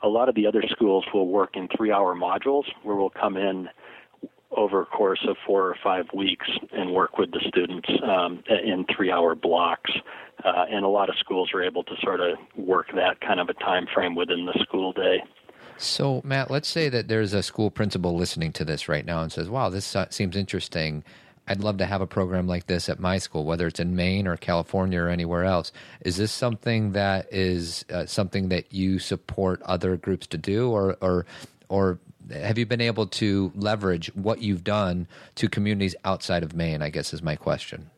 A 0.03 0.07
lot 0.07 0.29
of 0.29 0.35
the 0.35 0.47
other 0.47 0.63
schools 0.69 1.05
will 1.13 1.27
work 1.27 1.55
in 1.55 1.67
three 1.75 1.91
hour 1.91 2.15
modules 2.15 2.65
where 2.83 2.95
we'll 2.95 3.09
come 3.09 3.35
in 3.35 3.67
over 4.59 4.81
a 4.81 4.85
course 4.85 5.25
of 5.27 5.37
four 5.47 5.67
or 5.69 5.75
five 5.81 6.05
weeks 6.13 6.47
and 6.73 6.93
work 6.93 7.17
with 7.17 7.31
the 7.31 7.39
students 7.47 7.87
um, 8.03 8.43
in 8.49 8.85
three 8.95 9.09
hour 9.09 9.33
blocks. 9.33 9.91
Uh, 10.43 10.65
and 10.69 10.85
a 10.85 10.87
lot 10.87 11.09
of 11.09 11.15
schools 11.17 11.49
are 11.53 11.63
able 11.63 11.83
to 11.83 11.93
sort 12.01 12.19
of 12.19 12.37
work 12.55 12.87
that 12.93 13.19
kind 13.21 13.39
of 13.39 13.49
a 13.49 13.53
time 13.55 13.85
frame 13.93 14.15
within 14.15 14.45
the 14.45 14.57
school 14.61 14.91
day. 14.93 15.17
So, 15.77 16.21
Matt, 16.25 16.51
let's 16.51 16.67
say 16.67 16.89
that 16.89 17.07
there's 17.07 17.33
a 17.33 17.41
school 17.41 17.71
principal 17.71 18.15
listening 18.15 18.51
to 18.53 18.65
this 18.65 18.89
right 18.89 19.05
now 19.05 19.21
and 19.21 19.31
says, 19.31 19.49
wow, 19.49 19.69
this 19.69 19.95
seems 20.09 20.35
interesting. 20.35 21.03
I'd 21.47 21.61
love 21.61 21.77
to 21.77 21.85
have 21.85 22.01
a 22.01 22.07
program 22.07 22.47
like 22.47 22.67
this 22.67 22.89
at 22.89 22.99
my 22.99 23.17
school, 23.17 23.43
whether 23.45 23.65
it's 23.65 23.79
in 23.79 23.95
Maine 23.95 24.27
or 24.27 24.37
California 24.37 25.01
or 25.01 25.09
anywhere 25.09 25.45
else. 25.45 25.71
Is 26.01 26.17
this 26.17 26.31
something 26.31 26.91
that 26.91 27.27
is 27.31 27.85
uh, 27.91 28.05
something 28.05 28.49
that 28.49 28.73
you 28.73 28.99
support 28.99 29.61
other 29.63 29.97
groups 29.97 30.27
to 30.27 30.37
do, 30.37 30.69
or, 30.69 30.95
or, 31.01 31.25
or 31.69 31.99
have 32.31 32.57
you 32.57 32.65
been 32.65 32.81
able 32.81 33.07
to 33.07 33.51
leverage 33.55 34.13
what 34.15 34.41
you've 34.41 34.63
done 34.63 35.07
to 35.35 35.49
communities 35.49 35.95
outside 36.05 36.43
of 36.43 36.55
Maine? 36.55 36.81
I 36.81 36.89
guess 36.89 37.13
is 37.13 37.21
my 37.21 37.35
question. 37.35 37.89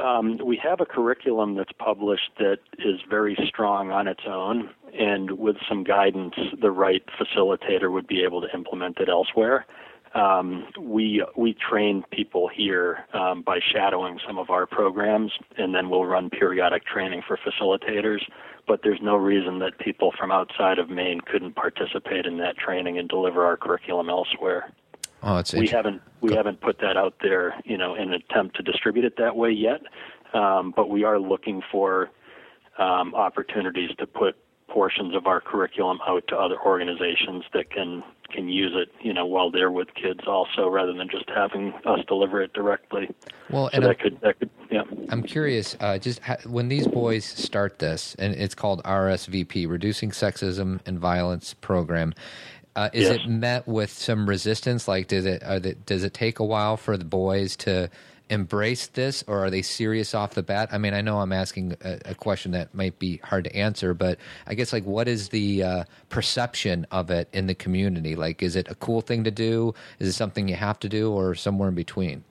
Um, 0.00 0.38
we 0.44 0.56
have 0.62 0.80
a 0.80 0.86
curriculum 0.86 1.56
that's 1.56 1.72
published 1.72 2.30
that 2.38 2.58
is 2.78 3.00
very 3.08 3.36
strong 3.46 3.90
on 3.90 4.06
its 4.06 4.22
own, 4.26 4.70
and 4.98 5.32
with 5.32 5.56
some 5.68 5.82
guidance, 5.82 6.34
the 6.60 6.70
right 6.70 7.02
facilitator 7.18 7.90
would 7.90 8.06
be 8.06 8.22
able 8.22 8.40
to 8.40 8.48
implement 8.54 8.98
it 8.98 9.08
elsewhere. 9.08 9.66
Um, 10.14 10.66
we 10.78 11.24
we 11.36 11.54
train 11.54 12.04
people 12.10 12.48
here 12.48 13.04
um, 13.12 13.42
by 13.42 13.60
shadowing 13.60 14.18
some 14.26 14.38
of 14.38 14.50
our 14.50 14.66
programs, 14.66 15.30
and 15.56 15.74
then 15.74 15.88
we'll 15.88 16.04
run 16.04 16.30
periodic 16.30 16.84
training 16.84 17.22
for 17.26 17.38
facilitators. 17.38 18.20
But 18.66 18.80
there's 18.82 19.00
no 19.00 19.16
reason 19.16 19.60
that 19.60 19.78
people 19.78 20.12
from 20.18 20.32
outside 20.32 20.78
of 20.78 20.90
Maine 20.90 21.20
couldn't 21.20 21.54
participate 21.54 22.26
in 22.26 22.38
that 22.38 22.56
training 22.56 22.98
and 22.98 23.08
deliver 23.08 23.44
our 23.44 23.56
curriculum 23.56 24.08
elsewhere. 24.08 24.72
Oh, 25.22 25.38
it's 25.38 25.52
we 25.52 25.68
haven't 25.68 26.02
we 26.20 26.34
haven't 26.34 26.60
put 26.60 26.78
that 26.80 26.96
out 26.96 27.14
there, 27.22 27.54
you 27.64 27.78
know, 27.78 27.94
in 27.94 28.12
an 28.12 28.14
attempt 28.14 28.56
to 28.56 28.62
distribute 28.62 29.04
it 29.04 29.16
that 29.18 29.36
way 29.36 29.50
yet. 29.50 29.80
Um, 30.34 30.72
but 30.74 30.88
we 30.88 31.04
are 31.04 31.20
looking 31.20 31.62
for 31.70 32.10
um, 32.78 33.14
opportunities 33.14 33.90
to 33.98 34.06
put 34.06 34.36
portions 34.70 35.14
of 35.14 35.26
our 35.26 35.40
curriculum 35.40 35.98
out 36.06 36.26
to 36.28 36.36
other 36.36 36.56
organizations 36.64 37.44
that 37.52 37.70
can 37.70 38.02
can 38.30 38.48
use 38.48 38.72
it, 38.76 38.92
you 39.04 39.12
know, 39.12 39.26
while 39.26 39.50
they're 39.50 39.72
with 39.72 39.88
kids 39.94 40.20
also, 40.26 40.68
rather 40.68 40.92
than 40.92 41.08
just 41.10 41.28
having 41.28 41.72
us 41.84 41.98
deliver 42.06 42.40
it 42.40 42.52
directly. 42.52 43.12
Well, 43.50 43.68
so 43.68 43.70
and 43.72 43.84
that 43.84 43.90
I'm, 43.90 43.96
could 43.96 44.20
that 44.20 44.38
could 44.38 44.50
yeah. 44.70 44.82
I'm 45.08 45.22
curious, 45.22 45.76
uh, 45.80 45.98
just 45.98 46.20
ha- 46.20 46.36
when 46.46 46.68
these 46.68 46.86
boys 46.86 47.24
start 47.24 47.78
this, 47.80 48.14
and 48.18 48.34
it's 48.34 48.54
called 48.54 48.82
RSVP, 48.84 49.68
Reducing 49.68 50.10
Sexism 50.10 50.80
and 50.86 50.98
Violence 50.98 51.54
Program. 51.54 52.14
Uh, 52.76 52.88
is 52.92 53.08
yes. 53.08 53.16
it 53.16 53.28
met 53.28 53.66
with 53.66 53.90
some 53.90 54.28
resistance? 54.28 54.86
Like, 54.86 55.08
does 55.08 55.26
it 55.26 55.42
they, 55.62 55.74
does 55.86 56.04
it 56.04 56.14
take 56.14 56.38
a 56.38 56.44
while 56.44 56.76
for 56.76 56.96
the 56.96 57.04
boys 57.04 57.56
to 57.56 57.90
embrace 58.30 58.86
this, 58.86 59.22
or 59.26 59.44
are 59.44 59.50
they 59.50 59.60
serious 59.62 60.14
off 60.14 60.34
the 60.34 60.42
bat? 60.42 60.70
I 60.72 60.78
mean, 60.78 60.94
I 60.94 61.02
know 61.02 61.20
I'm 61.20 61.32
asking 61.32 61.76
a, 61.82 61.98
a 62.06 62.14
question 62.14 62.52
that 62.52 62.74
might 62.74 62.98
be 62.98 63.18
hard 63.18 63.44
to 63.44 63.54
answer, 63.54 63.92
but 63.92 64.18
I 64.46 64.54
guess 64.54 64.72
like, 64.72 64.84
what 64.84 65.08
is 65.08 65.28
the 65.28 65.62
uh, 65.62 65.84
perception 66.08 66.86
of 66.90 67.10
it 67.10 67.28
in 67.32 67.46
the 67.46 67.54
community? 67.54 68.16
Like, 68.16 68.42
is 68.42 68.56
it 68.56 68.70
a 68.70 68.74
cool 68.76 69.02
thing 69.02 69.24
to 69.24 69.30
do? 69.30 69.74
Is 69.98 70.08
it 70.08 70.12
something 70.12 70.48
you 70.48 70.56
have 70.56 70.78
to 70.80 70.88
do, 70.88 71.12
or 71.12 71.34
somewhere 71.34 71.68
in 71.68 71.74
between? 71.74 72.24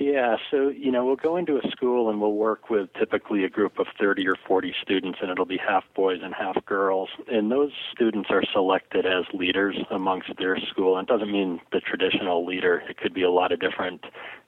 Yeah, 0.00 0.36
so 0.50 0.70
you 0.70 0.90
know 0.90 1.04
we'll 1.04 1.16
go 1.16 1.36
into 1.36 1.58
a 1.58 1.70
school 1.70 2.08
and 2.08 2.22
we'll 2.22 2.32
work 2.32 2.70
with 2.70 2.88
typically 2.98 3.44
a 3.44 3.50
group 3.50 3.78
of 3.78 3.86
30 3.98 4.26
or 4.26 4.34
40 4.48 4.74
students, 4.80 5.18
and 5.20 5.30
it'll 5.30 5.44
be 5.44 5.58
half 5.58 5.84
boys 5.94 6.20
and 6.22 6.32
half 6.34 6.64
girls. 6.64 7.10
And 7.30 7.52
those 7.52 7.72
students 7.92 8.30
are 8.30 8.42
selected 8.50 9.04
as 9.04 9.26
leaders 9.34 9.76
amongst 9.90 10.30
their 10.38 10.58
school. 10.58 10.96
And 10.96 11.06
it 11.06 11.12
doesn't 11.12 11.30
mean 11.30 11.60
the 11.70 11.80
traditional 11.80 12.46
leader; 12.46 12.82
it 12.88 12.96
could 12.96 13.12
be 13.12 13.22
a 13.22 13.30
lot 13.30 13.52
of 13.52 13.60
different 13.60 14.06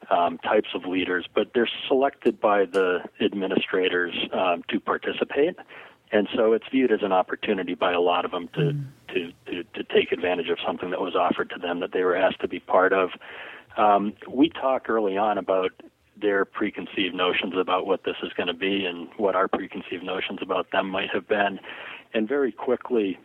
um, 0.08 0.38
types 0.38 0.70
of 0.74 0.86
leaders, 0.86 1.26
but 1.34 1.50
they're 1.54 1.68
selected 1.86 2.40
by 2.40 2.64
the 2.64 3.00
administrators 3.20 4.14
um, 4.32 4.62
to 4.68 4.80
participate. 4.80 5.56
And 6.12 6.28
so 6.34 6.54
it's 6.54 6.66
viewed 6.70 6.92
as 6.92 7.02
an 7.02 7.12
opportunity 7.12 7.74
by 7.74 7.92
a 7.92 8.00
lot 8.00 8.24
of 8.24 8.30
them 8.30 8.48
to, 8.54 8.60
mm. 8.60 8.84
to, 9.08 9.32
to, 9.50 9.64
to 9.64 9.84
take 9.84 10.12
advantage 10.12 10.48
of 10.48 10.56
something 10.64 10.88
that 10.90 11.00
was 11.00 11.14
offered 11.14 11.50
to 11.50 11.58
them 11.58 11.80
that 11.80 11.92
they 11.92 12.04
were 12.04 12.16
asked 12.16 12.40
to 12.40 12.48
be 12.48 12.58
part 12.58 12.94
of. 12.94 13.10
Um, 13.76 14.14
we 14.28 14.48
talk 14.48 14.88
early 14.88 15.16
on 15.16 15.38
about 15.38 15.70
their 16.20 16.44
preconceived 16.44 17.14
notions 17.14 17.54
about 17.58 17.86
what 17.86 18.04
this 18.04 18.16
is 18.22 18.32
going 18.34 18.46
to 18.46 18.54
be 18.54 18.84
and 18.84 19.08
what 19.16 19.34
our 19.34 19.48
preconceived 19.48 20.04
notions 20.04 20.38
about 20.42 20.70
them 20.70 20.88
might 20.88 21.10
have 21.12 21.26
been. 21.26 21.58
And 22.14 22.28
very 22.28 22.52
quickly, 22.52 23.18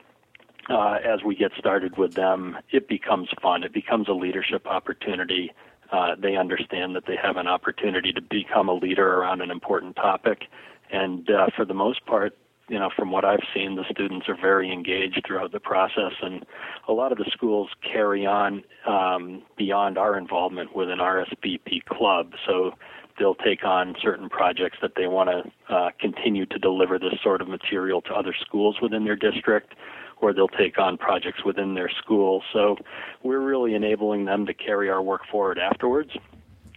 uh, 0.70 0.98
as 1.04 1.24
we 1.24 1.36
get 1.36 1.52
started 1.58 1.98
with 1.98 2.14
them, 2.14 2.58
it 2.72 2.88
becomes 2.88 3.30
fun. 3.42 3.64
It 3.64 3.74
becomes 3.74 4.08
a 4.08 4.14
leadership 4.14 4.66
opportunity. 4.68 5.52
Uh, 5.92 6.16
they 6.18 6.36
understand 6.36 6.96
that 6.96 7.06
they 7.06 7.16
have 7.22 7.38
an 7.38 7.48
opportunity 7.48 8.12
to 8.14 8.22
become 8.22 8.68
a 8.68 8.74
leader 8.74 9.16
around 9.16 9.42
an 9.42 9.52
important 9.52 9.96
topic. 9.96 10.44
And 10.92 11.30
uh, 11.30 11.48
for 11.56 11.66
the 11.66 11.74
most 11.74 12.06
part, 12.06 12.38
you 12.70 12.78
know, 12.78 12.90
from 12.96 13.12
what 13.12 13.24
I've 13.24 13.44
seen, 13.54 13.76
the 13.76 13.86
students 13.90 14.28
are 14.28 14.36
very 14.36 14.72
engaged 14.72 15.22
throughout 15.26 15.52
the 15.52 15.60
process, 15.60 16.14
and 16.22 16.46
a 16.88 16.94
lot 16.94 17.12
of 17.12 17.18
the 17.18 17.30
schools 17.32 17.70
carry 17.82 18.26
on 18.26 18.64
um, 18.86 19.42
beyond 19.58 19.98
our 19.98 20.18
involvement 20.18 20.76
with 20.76 20.90
an 20.90 21.00
RSVP 21.00 21.86
club. 21.86 22.34
So 22.46 22.72
they'll 23.18 23.36
take 23.36 23.64
on 23.64 23.96
certain 24.02 24.30
projects 24.30 24.78
that 24.82 24.94
they 24.96 25.08
want 25.08 25.30
to 25.30 25.74
uh, 25.74 25.90
continue 26.00 26.46
to 26.48 26.60
deliver 26.60 27.00
this 27.00 27.14
sort 27.24 27.42
of 27.42 27.48
material 27.48 28.02
to 28.02 28.14
other 28.14 28.36
schools 28.40 28.78
within 28.82 29.06
their 29.06 29.16
district, 29.16 29.74
or 30.20 30.34
they'll 30.34 30.48
take 30.48 30.78
on 30.78 30.98
projects 30.98 31.46
within 31.46 31.74
their 31.74 31.90
school. 31.90 32.44
So 32.52 32.76
we're 33.24 33.40
really 33.40 33.76
enabling 33.76 34.26
them 34.26 34.46
to 34.46 34.54
carry 34.54 34.90
our 34.90 35.02
work 35.02 35.22
forward 35.32 35.58
afterwards. 35.58 36.12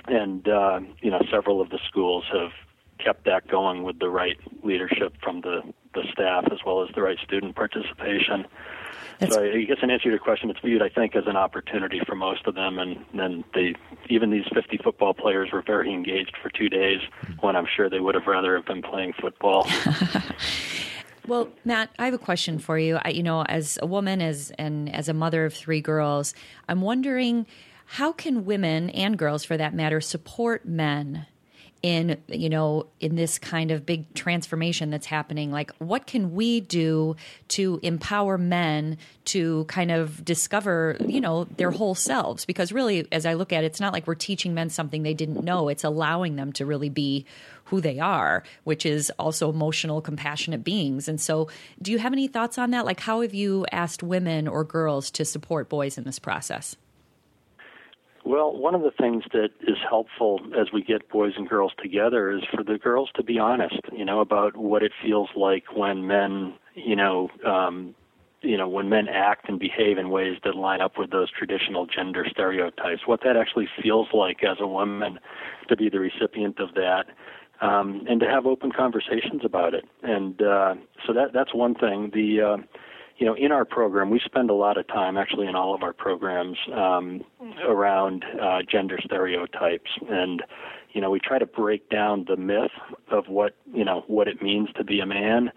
And 0.06 0.46
uh, 0.48 0.80
you 1.02 1.10
know, 1.10 1.20
several 1.32 1.60
of 1.60 1.70
the 1.70 1.78
schools 1.88 2.24
have 2.32 2.50
kept 3.04 3.24
that 3.24 3.48
going 3.48 3.82
with 3.82 3.98
the 3.98 4.08
right 4.08 4.36
leadership 4.62 5.14
from 5.22 5.40
the, 5.40 5.62
the 5.94 6.02
staff 6.12 6.44
as 6.52 6.58
well 6.64 6.82
as 6.82 6.88
the 6.94 7.02
right 7.02 7.18
student 7.24 7.56
participation. 7.56 8.46
That's 9.18 9.34
so 9.34 9.44
I 9.44 9.64
guess 9.64 9.78
in 9.82 9.90
answer 9.90 10.04
to 10.04 10.10
your 10.10 10.18
question, 10.18 10.48
it's 10.48 10.60
viewed, 10.60 10.80
I 10.80 10.88
think, 10.88 11.14
as 11.14 11.24
an 11.26 11.36
opportunity 11.36 12.00
for 12.06 12.14
most 12.14 12.46
of 12.46 12.54
them, 12.54 12.78
and 12.78 13.04
then 13.12 13.44
they, 13.54 13.74
even 14.08 14.30
these 14.30 14.46
50 14.54 14.78
football 14.78 15.12
players 15.12 15.50
were 15.52 15.62
very 15.62 15.92
engaged 15.92 16.36
for 16.42 16.48
two 16.48 16.70
days 16.70 17.00
when 17.40 17.54
I'm 17.54 17.66
sure 17.66 17.90
they 17.90 18.00
would 18.00 18.14
have 18.14 18.26
rather 18.26 18.56
have 18.56 18.64
been 18.64 18.82
playing 18.82 19.12
football. 19.20 19.68
Well, 21.26 21.48
Matt, 21.64 21.90
I 21.96 22.06
have 22.06 22.14
a 22.14 22.18
question 22.18 22.58
for 22.58 22.76
you. 22.76 22.98
I, 23.04 23.10
you 23.10 23.22
know, 23.22 23.42
as 23.44 23.78
a 23.80 23.86
woman, 23.86 24.20
as 24.20 24.50
and 24.58 24.92
as 24.92 25.08
a 25.08 25.14
mother 25.14 25.44
of 25.44 25.54
three 25.54 25.80
girls, 25.80 26.34
I'm 26.68 26.80
wondering 26.80 27.46
how 27.84 28.10
can 28.10 28.44
women 28.44 28.90
and 28.90 29.16
girls, 29.16 29.44
for 29.44 29.56
that 29.56 29.72
matter, 29.72 30.00
support 30.00 30.64
men 30.66 31.26
in 31.82 32.20
you 32.28 32.50
know 32.50 32.86
in 33.00 33.16
this 33.16 33.38
kind 33.38 33.70
of 33.70 33.86
big 33.86 34.12
transformation 34.14 34.90
that's 34.90 35.06
happening. 35.06 35.50
Like 35.50 35.72
what 35.78 36.06
can 36.06 36.34
we 36.34 36.60
do 36.60 37.16
to 37.48 37.80
empower 37.82 38.36
men 38.36 38.98
to 39.26 39.64
kind 39.64 39.90
of 39.90 40.24
discover 40.24 40.96
you 41.06 41.20
know 41.20 41.44
their 41.44 41.70
whole 41.70 41.94
selves? 41.94 42.44
Because 42.44 42.72
really 42.72 43.06
as 43.12 43.24
i 43.24 43.34
look 43.34 43.52
at 43.52 43.64
it 43.64 43.68
it's 43.68 43.80
not 43.80 43.92
like 43.92 44.06
we're 44.06 44.14
teaching 44.14 44.52
men 44.52 44.68
something 44.68 45.02
they 45.02 45.14
didn't 45.14 45.42
know. 45.44 45.68
It's 45.68 45.84
allowing 45.84 46.36
them 46.36 46.52
to 46.54 46.66
really 46.66 46.90
be 46.90 47.24
who 47.64 47.80
they 47.80 47.98
are 47.98 48.42
which 48.64 48.84
is 48.84 49.10
also 49.18 49.48
emotional 49.48 50.00
compassionate 50.00 50.64
beings. 50.64 51.08
And 51.08 51.20
so 51.20 51.48
do 51.80 51.92
you 51.92 51.98
have 51.98 52.12
any 52.12 52.28
thoughts 52.28 52.58
on 52.58 52.72
that? 52.72 52.84
Like 52.84 53.00
how 53.00 53.22
have 53.22 53.32
you 53.32 53.64
asked 53.72 54.02
women 54.02 54.48
or 54.48 54.64
girls 54.64 55.10
to 55.12 55.24
support 55.24 55.68
boys 55.68 55.96
in 55.96 56.04
this 56.04 56.18
process 56.18 56.76
well, 58.24 58.56
one 58.56 58.74
of 58.74 58.82
the 58.82 58.90
things 58.90 59.24
that 59.32 59.50
is 59.62 59.76
helpful 59.88 60.40
as 60.58 60.72
we 60.72 60.82
get 60.82 61.08
boys 61.08 61.32
and 61.36 61.48
girls 61.48 61.72
together 61.82 62.30
is 62.30 62.42
for 62.54 62.62
the 62.62 62.78
girls 62.78 63.10
to 63.16 63.22
be 63.22 63.38
honest, 63.38 63.80
you 63.92 64.04
know, 64.04 64.20
about 64.20 64.56
what 64.56 64.82
it 64.82 64.92
feels 65.02 65.30
like 65.34 65.64
when 65.74 66.06
men, 66.06 66.54
you 66.74 66.96
know, 66.96 67.28
um, 67.46 67.94
you 68.42 68.56
know, 68.56 68.68
when 68.68 68.88
men 68.88 69.06
act 69.08 69.48
and 69.48 69.58
behave 69.58 69.98
in 69.98 70.10
ways 70.10 70.38
that 70.44 70.56
line 70.56 70.80
up 70.80 70.98
with 70.98 71.10
those 71.10 71.30
traditional 71.30 71.86
gender 71.86 72.26
stereotypes, 72.30 73.02
what 73.06 73.20
that 73.22 73.36
actually 73.36 73.68
feels 73.82 74.08
like 74.14 74.42
as 74.42 74.56
a 74.60 74.66
woman 74.66 75.18
to 75.68 75.76
be 75.76 75.90
the 75.90 76.00
recipient 76.00 76.58
of 76.58 76.74
that, 76.74 77.04
um, 77.60 78.06
and 78.08 78.20
to 78.20 78.26
have 78.26 78.46
open 78.46 78.72
conversations 78.72 79.42
about 79.44 79.74
it. 79.74 79.84
And 80.02 80.40
uh, 80.40 80.74
so 81.06 81.12
that 81.12 81.32
that's 81.34 81.54
one 81.54 81.74
thing. 81.74 82.10
The 82.14 82.40
uh, 82.40 82.56
you 83.20 83.26
know, 83.26 83.36
in 83.36 83.52
our 83.52 83.66
program, 83.66 84.08
we 84.08 84.18
spend 84.24 84.48
a 84.48 84.54
lot 84.54 84.78
of 84.78 84.88
time, 84.88 85.18
actually, 85.18 85.46
in 85.46 85.54
all 85.54 85.74
of 85.74 85.82
our 85.82 85.92
programs, 85.92 86.56
um, 86.74 87.20
around 87.68 88.24
uh, 88.40 88.60
gender 88.68 88.98
stereotypes, 89.04 89.90
and 90.08 90.42
you 90.92 91.02
know, 91.02 91.10
we 91.10 91.20
try 91.20 91.38
to 91.38 91.46
break 91.46 91.88
down 91.90 92.24
the 92.26 92.36
myth 92.36 92.72
of 93.12 93.28
what 93.28 93.56
you 93.72 93.84
know 93.84 94.04
what 94.06 94.26
it 94.26 94.40
means 94.42 94.70
to 94.76 94.84
be 94.84 95.00
a 95.00 95.06
man, 95.06 95.50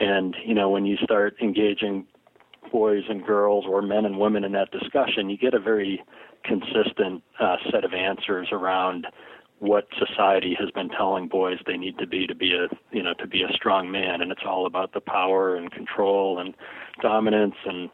and 0.00 0.34
you 0.44 0.54
know, 0.54 0.68
when 0.68 0.84
you 0.84 0.96
start 1.04 1.36
engaging 1.40 2.04
boys 2.72 3.04
and 3.08 3.24
girls 3.24 3.64
or 3.68 3.80
men 3.80 4.04
and 4.04 4.18
women 4.18 4.42
in 4.42 4.50
that 4.52 4.72
discussion, 4.72 5.30
you 5.30 5.38
get 5.38 5.54
a 5.54 5.60
very 5.60 6.02
consistent 6.42 7.22
uh, 7.38 7.56
set 7.70 7.84
of 7.84 7.94
answers 7.94 8.48
around 8.50 9.06
what 9.58 9.86
society 9.98 10.56
has 10.58 10.70
been 10.70 10.88
telling 10.88 11.28
boys 11.28 11.58
they 11.66 11.76
need 11.76 11.98
to 11.98 12.06
be 12.06 12.26
to 12.26 12.34
be 12.34 12.52
a 12.54 12.68
you 12.94 13.02
know 13.02 13.14
to 13.14 13.26
be 13.26 13.42
a 13.42 13.52
strong 13.52 13.90
man. 13.90 14.20
And 14.20 14.30
it's 14.30 14.42
all 14.46 14.66
about 14.66 14.92
the 14.92 15.00
power 15.00 15.56
and 15.56 15.70
control 15.70 16.38
and 16.38 16.54
dominance 17.00 17.54
and 17.64 17.90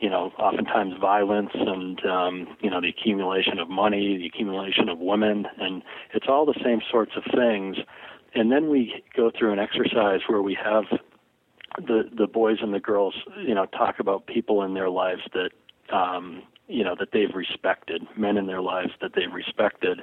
you 0.00 0.10
know 0.10 0.32
oftentimes 0.38 0.94
violence 1.00 1.50
and 1.54 2.04
um 2.06 2.56
you 2.60 2.70
know 2.70 2.80
the 2.80 2.88
accumulation 2.88 3.58
of 3.58 3.68
money 3.68 4.18
the 4.18 4.26
accumulation 4.26 4.88
of 4.88 4.98
women. 4.98 5.46
And 5.58 5.82
it's 6.14 6.26
all 6.28 6.46
the 6.46 6.58
same 6.64 6.80
sorts 6.90 7.12
of 7.16 7.24
things. 7.34 7.76
And 8.34 8.52
then 8.52 8.68
we 8.68 9.02
go 9.16 9.30
through 9.36 9.52
an 9.52 9.58
exercise 9.58 10.20
where 10.28 10.42
we 10.42 10.56
have 10.62 10.84
the 11.78 12.08
the 12.16 12.26
boys 12.26 12.58
and 12.60 12.72
the 12.74 12.80
girls 12.80 13.14
you 13.44 13.54
know 13.54 13.66
talk 13.66 13.98
about 13.98 14.26
people 14.26 14.62
in 14.62 14.74
their 14.74 14.90
lives 14.90 15.22
that 15.32 15.50
um 15.94 16.42
you 16.66 16.84
know 16.84 16.94
that 16.98 17.08
they've 17.12 17.34
respected 17.34 18.02
men 18.16 18.36
in 18.36 18.46
their 18.46 18.60
lives 18.60 18.90
that 19.00 19.12
they've 19.14 19.32
respected 19.32 20.02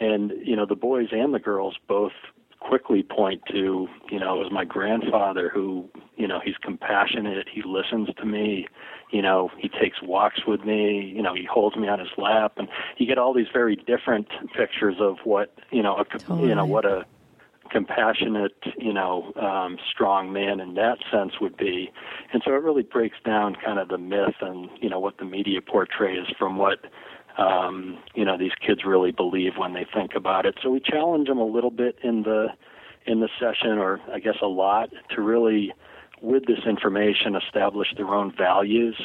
and 0.00 0.32
you 0.42 0.56
know 0.56 0.66
the 0.66 0.74
boys 0.74 1.08
and 1.12 1.34
the 1.34 1.38
girls 1.38 1.76
both 1.88 2.12
quickly 2.60 3.02
point 3.02 3.42
to 3.50 3.86
you 4.10 4.18
know 4.18 4.36
it 4.36 4.44
was 4.44 4.50
my 4.50 4.64
grandfather 4.64 5.50
who 5.52 5.88
you 6.16 6.26
know 6.26 6.40
he's 6.42 6.56
compassionate 6.62 7.46
he 7.52 7.62
listens 7.62 8.08
to 8.16 8.24
me 8.24 8.66
you 9.10 9.20
know 9.20 9.50
he 9.58 9.68
takes 9.68 10.00
walks 10.02 10.40
with 10.46 10.64
me 10.64 11.12
you 11.14 11.22
know 11.22 11.34
he 11.34 11.44
holds 11.44 11.76
me 11.76 11.88
on 11.88 11.98
his 11.98 12.08
lap 12.16 12.54
and 12.56 12.68
you 12.96 13.06
get 13.06 13.18
all 13.18 13.34
these 13.34 13.48
very 13.52 13.76
different 13.76 14.28
pictures 14.56 14.96
of 14.98 15.18
what 15.24 15.54
you 15.70 15.82
know 15.82 15.96
a 15.96 16.04
totally. 16.04 16.48
you 16.48 16.54
know 16.54 16.64
what 16.64 16.86
a 16.86 17.04
compassionate 17.70 18.56
you 18.78 18.92
know 18.92 19.32
um 19.36 19.76
strong 19.90 20.32
man 20.32 20.60
in 20.60 20.74
that 20.74 20.98
sense 21.10 21.32
would 21.40 21.56
be 21.56 21.90
and 22.32 22.40
so 22.44 22.52
it 22.52 22.62
really 22.62 22.82
breaks 22.82 23.16
down 23.24 23.54
kind 23.62 23.78
of 23.78 23.88
the 23.88 23.98
myth 23.98 24.36
and 24.40 24.70
you 24.80 24.88
know 24.88 24.98
what 24.98 25.18
the 25.18 25.24
media 25.24 25.60
portrays 25.60 26.26
from 26.38 26.56
what 26.56 26.86
um, 27.38 27.98
you 28.14 28.24
know 28.24 28.38
these 28.38 28.52
kids 28.66 28.84
really 28.84 29.10
believe 29.10 29.52
when 29.56 29.72
they 29.72 29.86
think 29.92 30.14
about 30.14 30.46
it. 30.46 30.56
So 30.62 30.70
we 30.70 30.80
challenge 30.80 31.28
them 31.28 31.38
a 31.38 31.46
little 31.46 31.70
bit 31.70 31.98
in 32.02 32.22
the 32.22 32.48
in 33.06 33.20
the 33.20 33.28
session, 33.38 33.78
or 33.78 34.00
I 34.12 34.18
guess 34.18 34.36
a 34.40 34.46
lot, 34.46 34.90
to 35.14 35.20
really, 35.20 35.74
with 36.22 36.46
this 36.46 36.60
information, 36.66 37.36
establish 37.36 37.88
their 37.96 38.08
own 38.08 38.32
values, 38.34 38.96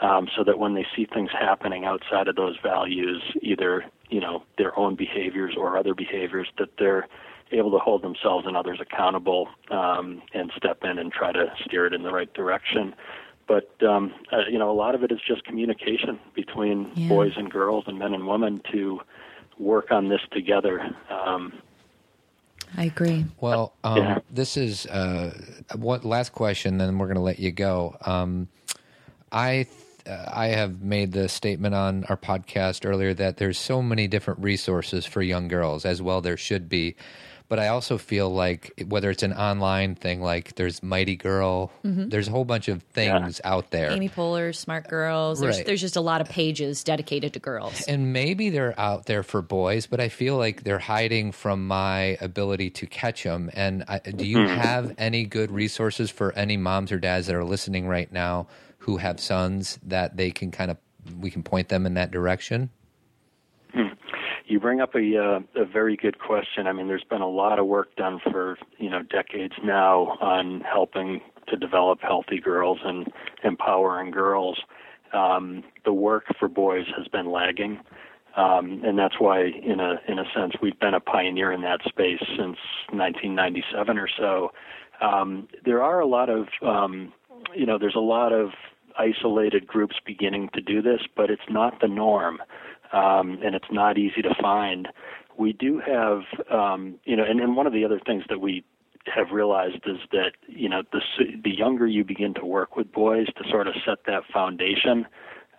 um, 0.00 0.28
so 0.36 0.44
that 0.44 0.58
when 0.58 0.74
they 0.74 0.86
see 0.94 1.06
things 1.12 1.30
happening 1.32 1.84
outside 1.84 2.28
of 2.28 2.36
those 2.36 2.56
values, 2.62 3.22
either 3.42 3.84
you 4.08 4.20
know 4.20 4.42
their 4.58 4.78
own 4.78 4.94
behaviors 4.94 5.54
or 5.56 5.76
other 5.76 5.94
behaviors, 5.94 6.48
that 6.58 6.68
they're 6.78 7.06
able 7.52 7.70
to 7.72 7.78
hold 7.78 8.02
themselves 8.02 8.46
and 8.46 8.56
others 8.56 8.78
accountable 8.80 9.48
um, 9.70 10.22
and 10.34 10.52
step 10.56 10.84
in 10.84 10.98
and 10.98 11.12
try 11.12 11.32
to 11.32 11.46
steer 11.64 11.86
it 11.86 11.92
in 11.92 12.02
the 12.02 12.12
right 12.12 12.32
direction 12.34 12.94
but 13.50 13.82
um, 13.84 14.14
uh, 14.32 14.46
you 14.48 14.58
know 14.58 14.70
a 14.70 14.72
lot 14.72 14.94
of 14.94 15.02
it 15.02 15.10
is 15.10 15.18
just 15.26 15.42
communication 15.44 16.20
between 16.34 16.88
yeah. 16.94 17.08
boys 17.08 17.32
and 17.36 17.50
girls 17.50 17.82
and 17.88 17.98
men 17.98 18.14
and 18.14 18.26
women 18.28 18.62
to 18.70 19.00
work 19.58 19.90
on 19.90 20.08
this 20.08 20.20
together. 20.30 20.94
Um, 21.10 21.52
I 22.76 22.84
agree. 22.84 23.26
Well, 23.40 23.74
um, 23.82 23.96
yeah. 23.96 24.18
this 24.30 24.56
is 24.56 24.86
uh, 24.86 25.36
one 25.74 26.02
last 26.02 26.30
question, 26.30 26.78
then 26.78 26.96
we're 26.96 27.06
going 27.06 27.16
to 27.16 27.22
let 27.22 27.40
you 27.40 27.50
go. 27.50 27.96
Um, 28.06 28.46
I 29.32 29.66
uh, 30.06 30.26
I 30.32 30.46
have 30.48 30.80
made 30.82 31.10
the 31.10 31.28
statement 31.28 31.74
on 31.74 32.04
our 32.04 32.16
podcast 32.16 32.88
earlier 32.88 33.12
that 33.14 33.38
there's 33.38 33.58
so 33.58 33.82
many 33.82 34.06
different 34.06 34.38
resources 34.38 35.04
for 35.06 35.22
young 35.22 35.48
girls, 35.48 35.84
as 35.84 36.00
well 36.00 36.20
there 36.20 36.36
should 36.36 36.68
be 36.68 36.94
but 37.50 37.58
I 37.58 37.66
also 37.66 37.98
feel 37.98 38.32
like 38.32 38.80
whether 38.86 39.10
it's 39.10 39.24
an 39.24 39.32
online 39.32 39.96
thing, 39.96 40.22
like 40.22 40.54
there's 40.54 40.84
Mighty 40.84 41.16
Girl, 41.16 41.72
mm-hmm. 41.84 42.08
there's 42.08 42.28
a 42.28 42.30
whole 42.30 42.44
bunch 42.44 42.68
of 42.68 42.80
things 42.84 43.40
yeah. 43.44 43.52
out 43.52 43.72
there. 43.72 43.90
Amy 43.90 44.08
Poehler, 44.08 44.54
Smart 44.54 44.88
Girls. 44.88 45.40
There's, 45.40 45.56
right. 45.56 45.66
there's 45.66 45.80
just 45.80 45.96
a 45.96 46.00
lot 46.00 46.20
of 46.20 46.28
pages 46.28 46.84
dedicated 46.84 47.32
to 47.32 47.40
girls. 47.40 47.82
And 47.88 48.12
maybe 48.12 48.50
they're 48.50 48.78
out 48.78 49.06
there 49.06 49.24
for 49.24 49.42
boys, 49.42 49.88
but 49.88 49.98
I 49.98 50.10
feel 50.10 50.36
like 50.36 50.62
they're 50.62 50.78
hiding 50.78 51.32
from 51.32 51.66
my 51.66 52.16
ability 52.20 52.70
to 52.70 52.86
catch 52.86 53.24
them. 53.24 53.50
And 53.52 53.82
I, 53.88 53.98
do 53.98 54.24
you 54.24 54.38
mm-hmm. 54.38 54.54
have 54.54 54.94
any 54.96 55.24
good 55.24 55.50
resources 55.50 56.08
for 56.08 56.32
any 56.34 56.56
moms 56.56 56.92
or 56.92 57.00
dads 57.00 57.26
that 57.26 57.34
are 57.34 57.44
listening 57.44 57.88
right 57.88 58.10
now 58.12 58.46
who 58.78 58.98
have 58.98 59.18
sons 59.18 59.80
that 59.82 60.16
they 60.16 60.30
can 60.30 60.52
kind 60.52 60.70
of 60.70 60.76
we 61.18 61.32
can 61.32 61.42
point 61.42 61.68
them 61.68 61.84
in 61.84 61.94
that 61.94 62.12
direction? 62.12 62.70
You 64.50 64.58
bring 64.58 64.80
up 64.80 64.96
a 64.96 65.16
uh, 65.16 65.62
a 65.62 65.64
very 65.64 65.96
good 65.96 66.18
question. 66.18 66.66
I 66.66 66.72
mean, 66.72 66.88
there's 66.88 67.04
been 67.08 67.20
a 67.20 67.28
lot 67.28 67.60
of 67.60 67.66
work 67.66 67.94
done 67.94 68.18
for 68.32 68.58
you 68.78 68.90
know 68.90 69.00
decades 69.04 69.54
now 69.62 70.18
on 70.20 70.62
helping 70.62 71.20
to 71.46 71.56
develop 71.56 72.00
healthy 72.02 72.40
girls 72.40 72.78
and 72.84 73.06
empowering 73.44 74.10
girls. 74.10 74.60
Um, 75.12 75.62
the 75.84 75.92
work 75.92 76.24
for 76.36 76.48
boys 76.48 76.86
has 76.98 77.06
been 77.06 77.30
lagging, 77.30 77.78
um, 78.36 78.82
and 78.84 78.98
that's 78.98 79.20
why, 79.20 79.42
in 79.42 79.78
a 79.78 80.00
in 80.08 80.18
a 80.18 80.24
sense, 80.34 80.54
we've 80.60 80.80
been 80.80 80.94
a 80.94 81.00
pioneer 81.00 81.52
in 81.52 81.60
that 81.60 81.82
space 81.84 82.18
since 82.30 82.58
1997 82.90 83.98
or 83.98 84.08
so. 84.18 84.50
Um, 85.00 85.46
there 85.64 85.80
are 85.80 86.00
a 86.00 86.06
lot 86.06 86.28
of 86.28 86.48
um, 86.60 87.12
you 87.54 87.66
know, 87.66 87.78
there's 87.78 87.94
a 87.94 88.00
lot 88.00 88.32
of 88.32 88.48
isolated 88.98 89.68
groups 89.68 89.94
beginning 90.04 90.50
to 90.54 90.60
do 90.60 90.82
this, 90.82 91.02
but 91.16 91.30
it's 91.30 91.48
not 91.48 91.80
the 91.80 91.86
norm 91.86 92.40
um, 92.92 93.38
and 93.42 93.54
it's 93.54 93.70
not 93.70 93.98
easy 93.98 94.22
to 94.22 94.34
find. 94.40 94.88
We 95.38 95.52
do 95.52 95.80
have, 95.80 96.22
um, 96.50 96.96
you 97.04 97.16
know, 97.16 97.24
and, 97.24 97.40
and 97.40 97.56
one 97.56 97.66
of 97.66 97.72
the 97.72 97.84
other 97.84 98.00
things 98.04 98.24
that 98.28 98.40
we 98.40 98.64
have 99.06 99.30
realized 99.32 99.82
is 99.86 99.98
that 100.12 100.32
you 100.46 100.68
know 100.68 100.82
the 100.92 101.00
the 101.42 101.50
younger 101.50 101.86
you 101.86 102.04
begin 102.04 102.34
to 102.34 102.44
work 102.44 102.76
with 102.76 102.92
boys 102.92 103.26
to 103.28 103.48
sort 103.48 103.66
of 103.66 103.74
set 103.86 103.98
that 104.06 104.22
foundation 104.32 105.06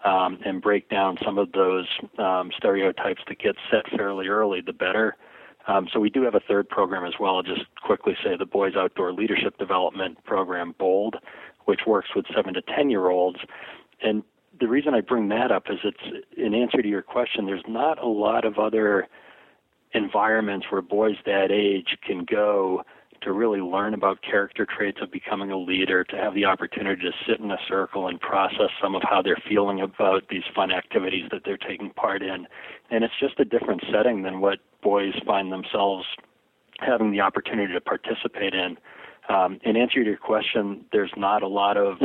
um, 0.06 0.40
and 0.46 0.62
break 0.62 0.90
down 0.90 1.18
some 1.24 1.38
of 1.38 1.52
those 1.52 1.88
um, 2.18 2.52
stereotypes 2.56 3.22
that 3.28 3.40
get 3.40 3.56
set 3.70 3.90
fairly 3.98 4.28
early, 4.28 4.62
the 4.62 4.74
better. 4.74 5.16
Um, 5.68 5.88
so 5.94 6.00
we 6.00 6.10
do 6.10 6.24
have 6.24 6.34
a 6.34 6.40
third 6.40 6.70
program 6.70 7.06
as 7.06 7.14
well. 7.20 7.36
I'll 7.36 7.44
just 7.44 7.66
quickly 7.84 8.16
say 8.24 8.36
the 8.38 8.48
Boys 8.48 8.74
Outdoor 8.76 9.14
Leadership 9.14 9.58
Development 9.60 10.24
Program, 10.24 10.74
BOLD, 10.80 11.18
which 11.66 11.82
works 11.86 12.10
with 12.16 12.26
seven 12.36 12.54
to 12.56 12.62
ten 12.62 12.90
year 12.90 13.10
olds. 13.10 13.40
And 14.02 14.24
the 14.62 14.68
reason 14.68 14.94
I 14.94 15.02
bring 15.02 15.28
that 15.30 15.52
up 15.52 15.64
is 15.70 15.80
it's 15.84 16.26
in 16.38 16.54
answer 16.54 16.82
to 16.82 16.88
your 16.88 17.02
question. 17.02 17.46
There's 17.46 17.64
not 17.68 18.02
a 18.02 18.08
lot 18.08 18.46
of 18.46 18.60
other 18.60 19.08
environments 19.94 20.68
where 20.70 20.82
boys 20.82 21.18
that 21.26 21.52
age 21.52 21.98
can 22.06 22.24
go 22.24 22.84
to 23.22 23.32
really 23.32 23.60
learn 23.60 23.94
about 23.94 24.22
character 24.22 24.66
traits 24.66 25.00
of 25.02 25.12
becoming 25.12 25.52
a 25.52 25.58
leader, 25.58 26.04
to 26.04 26.16
have 26.16 26.34
the 26.34 26.46
opportunity 26.46 27.02
to 27.02 27.12
sit 27.28 27.40
in 27.40 27.52
a 27.52 27.58
circle 27.68 28.08
and 28.08 28.20
process 28.20 28.70
some 28.82 28.96
of 28.96 29.02
how 29.04 29.22
they're 29.22 29.42
feeling 29.48 29.82
about 29.82 30.24
these 30.30 30.44
fun 30.56 30.72
activities 30.72 31.26
that 31.32 31.42
they're 31.44 31.58
taking 31.58 31.92
part 31.92 32.24
in. 32.24 32.48
And 32.90 33.04
it's 33.04 33.14
just 33.20 33.40
a 33.40 33.46
different 33.46 33.84
setting 33.92 34.24
than 34.24 34.42
what 34.42 34.60
boys 34.82 35.14
find 35.26 35.52
themselves 35.52 36.06
having 36.80 37.12
the 37.12 37.22
opportunity 37.22 37.74
to 37.74 37.82
participate 37.82 38.54
in. 38.54 38.78
Um, 39.30 39.60
in 39.64 39.76
answer 39.76 40.04
to 40.04 40.10
your 40.10 40.18
question, 40.18 40.86
there's 40.92 41.14
not 41.16 41.44
a 41.44 41.48
lot 41.48 41.78
of 41.78 41.98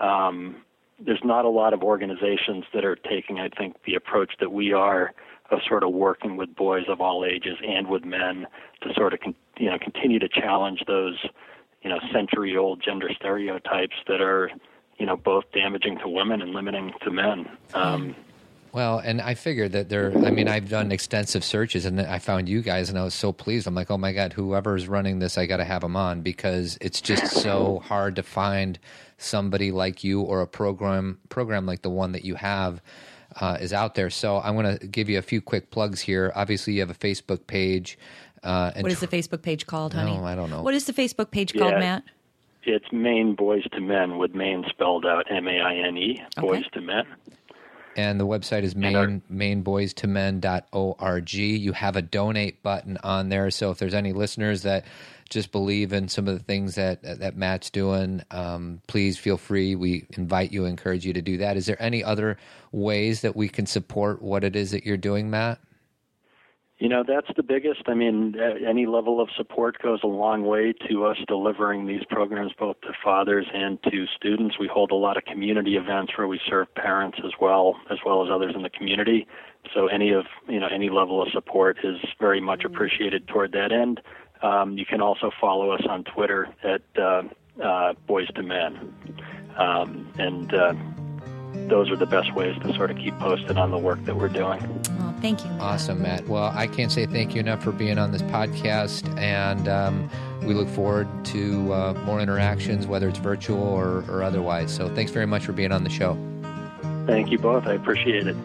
um, 0.00 0.56
there's 0.98 1.24
not 1.24 1.44
a 1.44 1.48
lot 1.48 1.74
of 1.74 1.82
organizations 1.82 2.64
that 2.72 2.84
are 2.84 2.96
taking, 2.96 3.38
I 3.38 3.48
think, 3.48 3.76
the 3.84 3.94
approach 3.94 4.32
that 4.40 4.52
we 4.52 4.72
are 4.72 5.12
of 5.50 5.60
sort 5.68 5.84
of 5.84 5.92
working 5.92 6.36
with 6.36 6.54
boys 6.56 6.84
of 6.88 7.00
all 7.00 7.24
ages 7.24 7.56
and 7.66 7.88
with 7.88 8.04
men 8.04 8.46
to 8.82 8.92
sort 8.94 9.14
of 9.14 9.20
con- 9.20 9.34
you 9.58 9.70
know 9.70 9.78
continue 9.78 10.18
to 10.18 10.28
challenge 10.28 10.82
those 10.88 11.24
you 11.82 11.90
know 11.90 12.00
century 12.12 12.56
old 12.56 12.82
gender 12.82 13.08
stereotypes 13.14 13.94
that 14.08 14.20
are 14.20 14.50
you 14.98 15.06
know 15.06 15.16
both 15.16 15.44
damaging 15.52 15.98
to 15.98 16.08
women 16.08 16.42
and 16.42 16.52
limiting 16.52 16.92
to 17.02 17.10
men. 17.10 17.48
Um, 17.74 18.16
well, 18.76 18.98
and 18.98 19.22
I 19.22 19.32
figured 19.32 19.72
that 19.72 19.88
there, 19.88 20.12
I 20.22 20.30
mean, 20.30 20.48
I've 20.48 20.68
done 20.68 20.92
extensive 20.92 21.42
searches 21.42 21.86
and 21.86 21.98
I 21.98 22.18
found 22.18 22.46
you 22.46 22.60
guys 22.60 22.90
and 22.90 22.98
I 22.98 23.04
was 23.04 23.14
so 23.14 23.32
pleased. 23.32 23.66
I'm 23.66 23.74
like, 23.74 23.90
oh 23.90 23.96
my 23.96 24.12
God, 24.12 24.34
whoever's 24.34 24.86
running 24.86 25.18
this, 25.18 25.38
I 25.38 25.46
got 25.46 25.56
to 25.56 25.64
have 25.64 25.80
them 25.80 25.96
on 25.96 26.20
because 26.20 26.76
it's 26.82 27.00
just 27.00 27.28
so 27.28 27.80
hard 27.82 28.16
to 28.16 28.22
find 28.22 28.78
somebody 29.16 29.72
like 29.72 30.04
you 30.04 30.20
or 30.20 30.42
a 30.42 30.46
program, 30.46 31.18
program 31.30 31.64
like 31.64 31.80
the 31.80 31.88
one 31.88 32.12
that 32.12 32.26
you 32.26 32.34
have. 32.34 32.82
Uh, 33.38 33.58
is 33.60 33.74
out 33.74 33.94
there. 33.96 34.08
So 34.08 34.38
I'm 34.38 34.54
going 34.54 34.78
to 34.78 34.86
give 34.86 35.10
you 35.10 35.18
a 35.18 35.22
few 35.22 35.42
quick 35.42 35.70
plugs 35.70 36.00
here. 36.00 36.32
Obviously, 36.34 36.72
you 36.72 36.80
have 36.80 36.88
a 36.88 36.94
Facebook 36.94 37.46
page. 37.46 37.98
Uh, 38.42 38.72
what 38.80 38.90
is 38.90 39.00
the 39.00 39.08
Facebook 39.08 39.42
page 39.42 39.66
called, 39.66 39.92
honey? 39.92 40.16
No, 40.16 40.24
I 40.24 40.34
don't 40.34 40.48
know. 40.48 40.62
What 40.62 40.72
is 40.72 40.86
the 40.86 40.94
Facebook 40.94 41.30
page 41.30 41.52
called. 41.52 41.74
Matt? 41.74 42.04
it's 42.62 42.90
Maine 42.92 43.34
Boys 43.34 43.64
to 43.72 43.80
Men 43.80 44.16
with 44.16 44.34
Maine 44.34 44.64
spelled 44.70 45.04
out 45.04 45.30
M 45.30 45.48
A 45.48 45.60
I 45.60 45.74
N 45.86 45.98
E, 45.98 46.22
Boys 46.38 46.64
to 46.72 46.80
Men. 46.80 47.04
And 47.96 48.20
the 48.20 48.26
website 48.26 48.62
is 48.62 48.76
Maine, 48.76 49.22
maineboystomen.org. 49.32 51.32
You 51.32 51.72
have 51.72 51.96
a 51.96 52.02
donate 52.02 52.62
button 52.62 52.98
on 53.02 53.30
there. 53.30 53.50
So 53.50 53.70
if 53.70 53.78
there's 53.78 53.94
any 53.94 54.12
listeners 54.12 54.62
that 54.62 54.84
just 55.30 55.50
believe 55.50 55.92
in 55.94 56.08
some 56.08 56.28
of 56.28 56.38
the 56.38 56.44
things 56.44 56.74
that 56.76 57.02
that 57.02 57.36
Matt's 57.36 57.70
doing, 57.70 58.22
um, 58.30 58.80
please 58.86 59.18
feel 59.18 59.38
free. 59.38 59.74
We 59.74 60.04
invite 60.16 60.52
you, 60.52 60.66
encourage 60.66 61.04
you 61.06 61.14
to 61.14 61.22
do 61.22 61.38
that. 61.38 61.56
Is 61.56 61.66
there 61.66 61.82
any 61.82 62.04
other 62.04 62.36
ways 62.70 63.22
that 63.22 63.34
we 63.34 63.48
can 63.48 63.64
support 63.66 64.20
what 64.22 64.44
it 64.44 64.54
is 64.54 64.70
that 64.72 64.84
you're 64.84 64.98
doing, 64.98 65.30
Matt? 65.30 65.58
You 66.78 66.90
know, 66.90 67.04
that's 67.06 67.28
the 67.36 67.42
biggest. 67.42 67.82
I 67.86 67.94
mean, 67.94 68.34
any 68.38 68.84
level 68.84 69.18
of 69.18 69.30
support 69.34 69.80
goes 69.80 70.00
a 70.02 70.06
long 70.06 70.44
way 70.44 70.74
to 70.90 71.06
us 71.06 71.16
delivering 71.26 71.86
these 71.86 72.04
programs 72.10 72.52
both 72.58 72.78
to 72.82 72.92
fathers 73.02 73.46
and 73.54 73.82
to 73.84 74.04
students. 74.14 74.58
We 74.58 74.68
hold 74.68 74.90
a 74.90 74.94
lot 74.94 75.16
of 75.16 75.24
community 75.24 75.76
events 75.76 76.12
where 76.18 76.28
we 76.28 76.38
serve 76.46 76.72
parents 76.74 77.18
as 77.24 77.32
well, 77.40 77.76
as 77.90 77.98
well 78.04 78.22
as 78.22 78.30
others 78.30 78.54
in 78.54 78.62
the 78.62 78.68
community. 78.68 79.26
So 79.72 79.86
any 79.86 80.12
of, 80.12 80.26
you 80.48 80.60
know, 80.60 80.68
any 80.70 80.90
level 80.90 81.22
of 81.22 81.28
support 81.32 81.78
is 81.82 81.96
very 82.20 82.40
much 82.40 82.62
appreciated 82.64 83.26
toward 83.26 83.52
that 83.52 83.72
end. 83.72 84.02
Um, 84.42 84.76
you 84.76 84.84
can 84.84 85.00
also 85.00 85.30
follow 85.40 85.70
us 85.70 85.82
on 85.88 86.04
Twitter 86.04 86.48
at 86.62 86.82
uh, 86.98 87.22
uh, 87.62 87.94
Boys 88.06 88.28
to 88.34 88.42
Men. 88.42 88.94
Um, 89.56 90.12
and 90.18 90.52
uh, 90.52 90.74
those 91.68 91.90
are 91.90 91.96
the 91.96 92.06
best 92.06 92.34
ways 92.34 92.56
to 92.62 92.74
sort 92.74 92.90
of 92.90 92.98
keep 92.98 93.18
posted 93.18 93.56
on 93.56 93.70
the 93.70 93.78
work 93.78 94.04
that 94.04 94.16
we're 94.16 94.28
doing. 94.28 94.60
Well, 94.98 95.14
thank 95.20 95.44
you. 95.44 95.50
Matt. 95.50 95.60
Awesome, 95.60 96.02
Matt. 96.02 96.26
Well, 96.28 96.52
I 96.54 96.66
can't 96.66 96.92
say 96.92 97.06
thank 97.06 97.34
you 97.34 97.40
enough 97.40 97.62
for 97.62 97.72
being 97.72 97.98
on 97.98 98.12
this 98.12 98.22
podcast, 98.22 99.16
and 99.18 99.68
um, 99.68 100.10
we 100.42 100.54
look 100.54 100.68
forward 100.68 101.08
to 101.26 101.72
uh, 101.72 101.94
more 102.04 102.20
interactions, 102.20 102.86
whether 102.86 103.08
it's 103.08 103.18
virtual 103.18 103.62
or, 103.62 104.04
or 104.08 104.22
otherwise. 104.22 104.74
So, 104.74 104.94
thanks 104.94 105.12
very 105.12 105.26
much 105.26 105.44
for 105.44 105.52
being 105.52 105.72
on 105.72 105.84
the 105.84 105.90
show. 105.90 106.16
Thank 107.06 107.30
you 107.30 107.38
both. 107.38 107.66
I 107.66 107.74
appreciate 107.74 108.26
it. 108.26 108.36